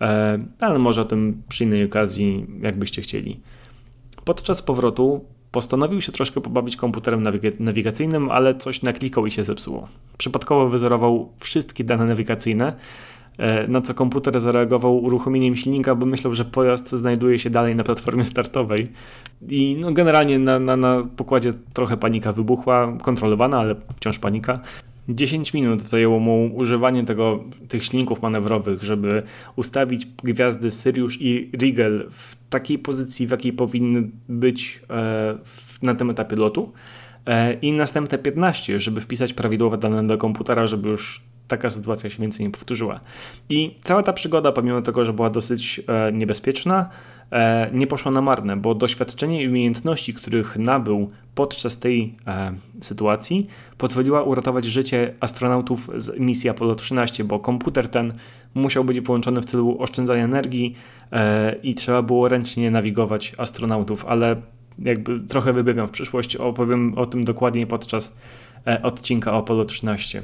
e, 0.00 0.38
ale 0.60 0.78
może 0.78 1.02
o 1.02 1.04
tym 1.04 1.42
przy 1.48 1.64
innej 1.64 1.84
okazji, 1.84 2.46
jakbyście 2.62 3.02
chcieli. 3.02 3.40
Podczas 4.24 4.62
powrotu 4.62 5.24
Postanowił 5.52 6.00
się 6.00 6.12
troszkę 6.12 6.40
pobawić 6.40 6.76
komputerem 6.76 7.22
nawigacyjnym, 7.58 8.30
ale 8.30 8.54
coś 8.54 8.82
naklikał 8.82 9.26
i 9.26 9.30
się 9.30 9.44
zepsuło. 9.44 9.88
Przypadkowo 10.18 10.68
wyzerował 10.68 11.32
wszystkie 11.38 11.84
dane 11.84 12.04
nawigacyjne, 12.04 12.72
e, 13.38 13.68
na 13.68 13.80
co 13.80 13.94
komputer 13.94 14.40
zareagował 14.40 14.98
uruchomieniem 15.04 15.56
silnika, 15.56 15.94
bo 15.94 16.06
myślał, 16.06 16.34
że 16.34 16.44
pojazd 16.44 16.90
znajduje 16.90 17.38
się 17.38 17.50
dalej 17.50 17.76
na 17.76 17.84
platformie 17.84 18.24
startowej. 18.24 18.92
I 19.48 19.78
no 19.80 19.92
generalnie 19.92 20.38
na, 20.38 20.58
na, 20.58 20.76
na 20.76 21.02
pokładzie 21.16 21.52
trochę 21.72 21.96
panika 21.96 22.32
wybuchła, 22.32 22.96
kontrolowana, 23.02 23.58
ale 23.58 23.74
wciąż 23.96 24.18
panika. 24.18 24.60
10 25.08 25.54
minut 25.54 25.82
zajęło 25.82 26.20
mu 26.20 26.50
używanie 26.54 27.04
tego, 27.04 27.44
tych 27.68 27.84
silników 27.84 28.22
manewrowych, 28.22 28.82
żeby 28.82 29.22
ustawić 29.56 30.06
gwiazdy 30.06 30.70
Sirius 30.70 31.16
i 31.20 31.50
Rigel 31.58 32.08
w 32.10 32.36
takiej 32.50 32.78
pozycji, 32.78 33.26
w 33.26 33.30
jakiej 33.30 33.52
powinny 33.52 34.10
być 34.28 34.80
e, 34.90 35.38
na 35.82 35.94
tym 35.94 36.10
etapie 36.10 36.36
lotu. 36.36 36.72
E, 37.26 37.54
I 37.54 37.72
następne 37.72 38.18
15, 38.18 38.80
żeby 38.80 39.00
wpisać 39.00 39.32
prawidłowe 39.32 39.78
dane 39.78 40.06
do 40.06 40.18
komputera, 40.18 40.66
żeby 40.66 40.88
już 40.88 41.22
taka 41.48 41.70
sytuacja 41.70 42.10
się 42.10 42.22
więcej 42.22 42.46
nie 42.46 42.52
powtórzyła. 42.52 43.00
I 43.48 43.76
cała 43.82 44.02
ta 44.02 44.12
przygoda, 44.12 44.52
pomimo 44.52 44.82
tego, 44.82 45.04
że 45.04 45.12
była 45.12 45.30
dosyć 45.30 45.80
e, 45.86 46.12
niebezpieczna, 46.12 46.88
nie 47.72 47.86
poszło 47.86 48.10
na 48.10 48.22
marne, 48.22 48.56
bo 48.56 48.74
doświadczenie 48.74 49.42
i 49.42 49.48
umiejętności, 49.48 50.14
których 50.14 50.56
nabył 50.56 51.10
podczas 51.36 51.78
tej 51.78 52.14
e, 52.26 52.52
sytuacji, 52.80 53.46
pozwoliła 53.78 54.22
uratować 54.22 54.64
życie 54.64 55.14
astronautów 55.20 55.90
z 55.96 56.18
misji 56.18 56.50
Apollo 56.50 56.74
13, 56.74 57.24
bo 57.24 57.38
komputer 57.38 57.88
ten 57.88 58.12
musiał 58.54 58.84
być 58.84 59.00
włączony 59.00 59.42
w 59.42 59.44
celu 59.44 59.76
oszczędzania 59.78 60.24
energii 60.24 60.74
e, 61.12 61.54
i 61.62 61.74
trzeba 61.74 62.02
było 62.02 62.28
ręcznie 62.28 62.70
nawigować 62.70 63.34
astronautów, 63.38 64.04
ale 64.04 64.36
jakby 64.78 65.20
trochę 65.20 65.52
wybiegam 65.52 65.88
w 65.88 65.90
przyszłość, 65.90 66.36
opowiem 66.36 66.94
o 66.98 67.06
tym 67.06 67.24
dokładniej 67.24 67.66
podczas 67.66 68.16
e, 68.66 68.82
odcinka 68.82 69.32
o 69.32 69.38
Apollo 69.38 69.64
13. 69.64 70.22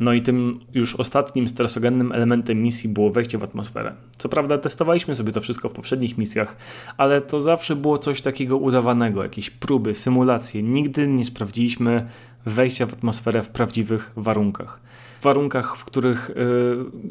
No 0.00 0.12
i 0.12 0.22
tym 0.22 0.60
już 0.74 0.94
ostatnim 0.94 1.48
stresogennym 1.48 2.12
elementem 2.12 2.62
misji 2.62 2.88
było 2.88 3.10
wejście 3.10 3.38
w 3.38 3.42
atmosferę. 3.42 3.94
Co 4.18 4.28
prawda 4.28 4.58
testowaliśmy 4.58 5.14
sobie 5.14 5.32
to 5.32 5.40
wszystko 5.40 5.68
w 5.68 5.72
poprzednich 5.72 6.18
misjach, 6.18 6.56
ale 6.96 7.20
to 7.20 7.40
zawsze 7.40 7.76
było 7.76 7.98
coś 7.98 8.22
takiego 8.22 8.56
udawanego, 8.56 9.22
jakieś 9.22 9.50
próby, 9.50 9.94
symulacje. 9.94 10.62
Nigdy 10.62 11.08
nie 11.08 11.24
sprawdziliśmy 11.24 12.06
wejścia 12.46 12.86
w 12.86 12.92
atmosferę 12.92 13.42
w 13.42 13.50
prawdziwych 13.50 14.12
warunkach. 14.16 14.80
Warunkach, 15.22 15.76
w 15.76 15.84
których 15.84 16.30
y, 16.30 16.36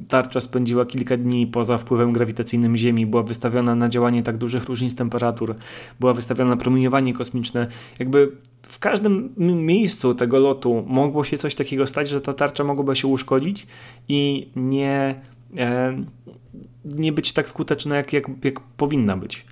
tarcza 0.07 0.41
spędziła 0.41 0.85
kilka 0.85 1.17
dni 1.17 1.47
poza 1.47 1.77
wpływem 1.77 2.13
grawitacyjnym 2.13 2.77
Ziemi, 2.77 3.05
była 3.05 3.23
wystawiona 3.23 3.75
na 3.75 3.89
działanie 3.89 4.23
tak 4.23 4.37
dużych 4.37 4.65
różnic 4.65 4.95
temperatur, 4.95 5.55
była 5.99 6.13
wystawiona 6.13 6.49
na 6.49 6.57
promieniowanie 6.57 7.13
kosmiczne, 7.13 7.67
jakby 7.99 8.31
w 8.61 8.79
każdym 8.79 9.33
miejscu 9.65 10.15
tego 10.15 10.39
lotu 10.39 10.83
mogło 10.87 11.23
się 11.23 11.37
coś 11.37 11.55
takiego 11.55 11.87
stać, 11.87 12.09
że 12.09 12.21
ta 12.21 12.33
tarcza 12.33 12.63
mogłaby 12.63 12.95
się 12.95 13.07
uszkodzić 13.07 13.67
i 14.09 14.49
nie, 14.55 15.21
e, 15.57 16.03
nie 16.85 17.11
być 17.11 17.33
tak 17.33 17.49
skuteczna, 17.49 17.97
jak, 17.97 18.13
jak, 18.13 18.25
jak 18.43 18.59
powinna 18.59 19.17
być. 19.17 19.45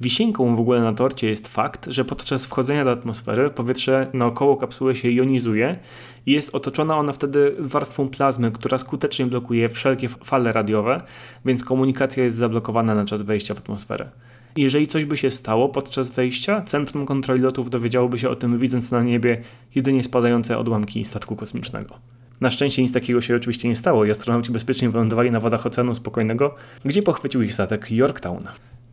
Wisienką 0.00 0.56
w 0.56 0.60
ogóle 0.60 0.80
na 0.80 0.92
torcie 0.92 1.28
jest 1.28 1.48
fakt, 1.48 1.86
że 1.90 2.04
podczas 2.04 2.46
wchodzenia 2.46 2.84
do 2.84 2.92
atmosfery 2.92 3.50
powietrze 3.50 4.06
naokoło 4.14 4.56
kapsuły 4.56 4.96
się 4.96 5.10
jonizuje 5.10 5.78
i 6.26 6.32
jest 6.32 6.54
otoczona 6.54 6.96
ona 6.96 7.12
wtedy 7.12 7.56
warstwą 7.58 8.08
plazmy, 8.08 8.52
która 8.52 8.78
skutecznie 8.78 9.26
blokuje 9.26 9.68
wszelkie 9.68 10.08
fale 10.08 10.52
radiowe, 10.52 11.02
więc 11.44 11.64
komunikacja 11.64 12.24
jest 12.24 12.36
zablokowana 12.36 12.94
na 12.94 13.04
czas 13.04 13.22
wejścia 13.22 13.54
w 13.54 13.58
atmosferę. 13.58 14.10
Jeżeli 14.56 14.86
coś 14.86 15.04
by 15.04 15.16
się 15.16 15.30
stało 15.30 15.68
podczas 15.68 16.10
wejścia, 16.10 16.62
Centrum 16.62 17.06
Kontroli 17.06 17.40
Lotów 17.40 17.70
dowiedziałoby 17.70 18.18
się 18.18 18.28
o 18.28 18.36
tym, 18.36 18.58
widząc 18.58 18.90
na 18.90 19.02
niebie 19.02 19.42
jedynie 19.74 20.04
spadające 20.04 20.58
odłamki 20.58 21.04
statku 21.04 21.36
kosmicznego. 21.36 21.94
Na 22.40 22.50
szczęście 22.50 22.82
nic 22.82 22.92
takiego 22.92 23.20
się 23.20 23.36
oczywiście 23.36 23.68
nie 23.68 23.76
stało 23.76 24.04
i 24.04 24.10
astronauci 24.10 24.52
bezpiecznie 24.52 24.90
wylądowali 24.90 25.30
na 25.30 25.40
wodach 25.40 25.66
Oceanu 25.66 25.94
Spokojnego, 25.94 26.54
gdzie 26.84 27.02
pochwycił 27.02 27.42
ich 27.42 27.54
statek 27.54 27.90
Yorktown. 27.90 28.44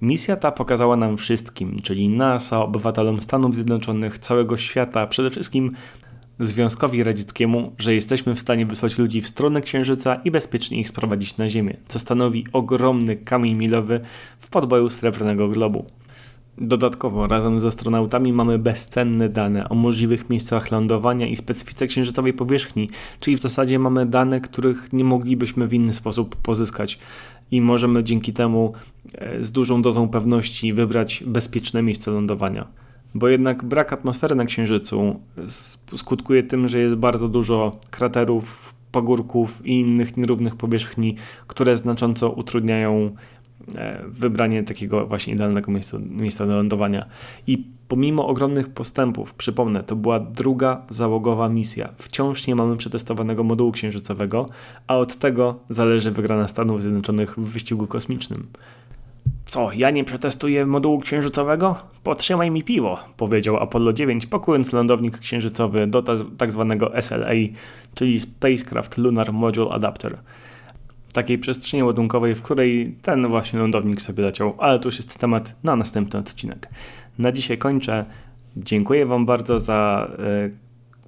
Misja 0.02 0.36
ta 0.36 0.52
pokazała 0.52 0.96
nam 0.96 1.18
wszystkim, 1.18 1.80
czyli 1.84 2.10
NASA, 2.10 2.64
obywatelom 2.64 3.22
Stanów 3.22 3.56
Zjednoczonych, 3.56 4.18
całego 4.18 4.58
świata, 4.58 5.08
przede 5.08 5.30
wszystkim 5.30 5.72
Związkowi 6.40 7.04
Radzieckiemu, 7.04 7.72
że 7.78 7.94
jesteśmy 7.94 8.36
w 8.36 8.40
stanie 8.40 8.66
wysłać 8.66 8.98
ludzi 8.98 9.22
w 9.22 9.28
stronę 9.28 9.62
Księżyca 9.62 10.16
i 10.16 10.32
bezpiecznie 10.32 10.80
ich 10.80 10.90
sprowadzić 10.90 11.38
na 11.38 11.50
Ziemię, 11.50 11.78
co 11.88 12.00
stanowi 12.00 12.46
ogromny 12.54 13.16
kamień 13.16 13.56
milowy 13.56 14.00
w 14.40 14.50
podboju 14.50 14.90
srebrnego 14.90 15.48
globu. 15.48 15.86
Dodatkowo, 16.58 17.28
razem 17.28 17.60
z 17.60 17.66
astronautami 17.66 18.34
mamy 18.34 18.60
bezcenne 18.60 19.30
dane 19.30 19.70
o 19.70 19.76
możliwych 19.76 20.30
miejscach 20.30 20.72
lądowania 20.72 21.28
i 21.28 21.36
specyfice 21.36 21.88
księżycowej 21.88 22.34
powierzchni, 22.34 22.90
czyli 23.20 23.38
w 23.38 23.42
zasadzie 23.42 23.80
mamy 23.80 24.06
dane, 24.06 24.42
których 24.42 24.94
nie 24.94 25.04
moglibyśmy 25.04 25.68
w 25.68 25.74
inny 25.74 25.94
sposób 25.94 26.36
pozyskać 26.36 27.00
i 27.52 27.62
możemy 27.62 28.04
dzięki 28.04 28.34
temu 28.34 28.74
e, 29.14 29.46
z 29.46 29.52
dużą 29.52 29.82
dozą 29.82 30.10
pewności 30.10 30.74
wybrać 30.74 31.24
bezpieczne 31.28 31.82
miejsce 31.82 32.12
lądowania. 32.12 32.68
Bo 33.16 33.28
jednak 33.28 33.64
brak 33.64 33.94
atmosfery 33.94 34.36
na 34.36 34.46
Księżycu 34.46 35.20
skutkuje 35.96 36.44
tym, 36.44 36.68
że 36.68 36.80
jest 36.80 36.96
bardzo 36.96 37.28
dużo 37.28 37.78
kraterów, 37.92 38.74
pagórków 38.92 39.66
i 39.66 39.80
innych 39.80 40.18
nierównych 40.18 40.56
powierzchni, 40.56 41.16
które 41.48 41.78
znacząco 41.78 42.30
utrudniają 42.30 43.06
e, 43.06 43.12
wybranie 44.08 44.64
takiego 44.64 45.08
właśnie 45.08 45.34
idealnego 45.34 45.72
miejsca, 45.72 45.98
miejsca 46.10 46.48
do 46.48 46.56
lądowania. 46.56 47.06
I 47.48 47.64
pomimo 47.88 48.28
ogromnych 48.28 48.70
postępów, 48.70 49.34
przypomnę, 49.34 49.84
to 49.84 49.96
była 49.96 50.20
druga 50.20 50.86
załogowa 50.90 51.50
misja. 51.50 51.90
Wciąż 51.98 52.48
nie 52.48 52.56
mamy 52.56 52.78
przetestowanego 52.78 53.44
modułu 53.44 53.72
księżycowego, 53.72 54.46
a 54.88 54.98
od 54.98 55.16
tego 55.16 55.60
zależy 55.70 56.12
wygrana 56.12 56.48
Stanów 56.48 56.82
Zjednoczonych 56.82 57.40
w 57.40 57.52
wyścigu 57.52 57.88
kosmicznym. 57.88 58.48
Co, 59.46 59.70
ja 59.74 59.90
nie 59.90 60.04
przetestuję 60.04 60.66
modułu 60.66 61.00
księżycowego? 61.00 61.76
Potrzymaj 62.04 62.52
mi 62.52 62.64
piwo, 62.64 63.00
powiedział 63.18 63.58
Apollo 63.58 63.94
9, 63.94 64.26
pakując 64.26 64.74
lądownik 64.74 65.18
księżycowy 65.18 65.88
do 65.88 66.04
tak 66.38 66.52
zwanego 66.52 67.02
SLA, 67.02 67.34
czyli 67.96 68.20
Spacecraft 68.20 68.98
Lunar 68.98 69.34
Module 69.34 69.70
Adapter. 69.70 70.18
Takiej 71.13 71.38
przestrzeni 71.38 71.84
ładunkowej, 71.84 72.36
w 72.36 72.41
której 72.41 72.95
ten 73.02 73.28
właśnie 73.28 73.60
lądownik 73.60 74.02
sobie 74.02 74.24
leciał, 74.24 74.56
ale 74.58 74.80
to 74.80 74.88
już 74.88 74.98
jest 74.98 75.19
temat 75.19 75.56
na 75.63 75.76
następny 75.76 76.19
odcinek. 76.19 76.69
Na 77.19 77.32
dzisiaj 77.32 77.58
kończę. 77.58 78.06
Dziękuję 78.58 79.06
Wam 79.06 79.26
bardzo 79.26 79.60
za 79.60 80.08
e, 80.19 80.50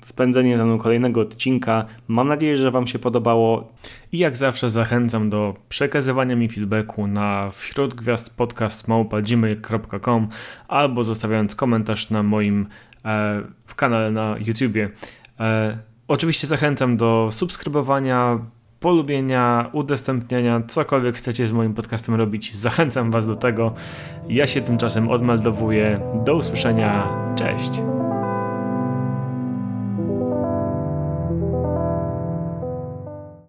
spędzenie 0.01 0.57
ze 0.57 0.65
mną 0.65 0.77
kolejnego 0.77 1.21
odcinka. 1.21 1.85
Mam 2.07 2.27
nadzieję, 2.27 2.57
że 2.57 2.71
Wam 2.71 2.87
się 2.87 2.99
podobało. 2.99 3.71
I 4.11 4.17
jak 4.17 4.37
zawsze 4.37 4.69
zachęcam 4.69 5.29
do 5.29 5.55
przekazywania 5.69 6.35
mi 6.35 6.49
feedbacku 6.49 7.07
na 7.07 7.49
wśród 7.51 7.93
gwiazd 7.93 8.35
albo 10.67 11.03
zostawiając 11.03 11.55
komentarz 11.55 12.09
na 12.09 12.23
moim 12.23 12.67
e, 13.05 13.41
w 13.65 13.75
kanale 13.75 14.11
na 14.11 14.35
YouTubie. 14.39 14.89
E, 15.39 15.77
oczywiście 16.07 16.47
zachęcam 16.47 16.97
do 16.97 17.27
subskrybowania, 17.31 18.39
polubienia, 18.81 19.69
udostępniania, 19.73 20.61
cokolwiek 20.67 21.15
chcecie 21.15 21.47
z 21.47 21.51
moim 21.51 21.73
podcastem 21.73 22.15
robić. 22.15 22.55
Zachęcam 22.55 23.11
Was 23.11 23.27
do 23.27 23.35
tego. 23.35 23.73
Ja 24.29 24.47
się 24.47 24.61
tymczasem 24.61 25.09
odmeldowuję. 25.09 25.97
Do 26.25 26.35
usłyszenia. 26.35 27.07
Cześć. 27.35 27.81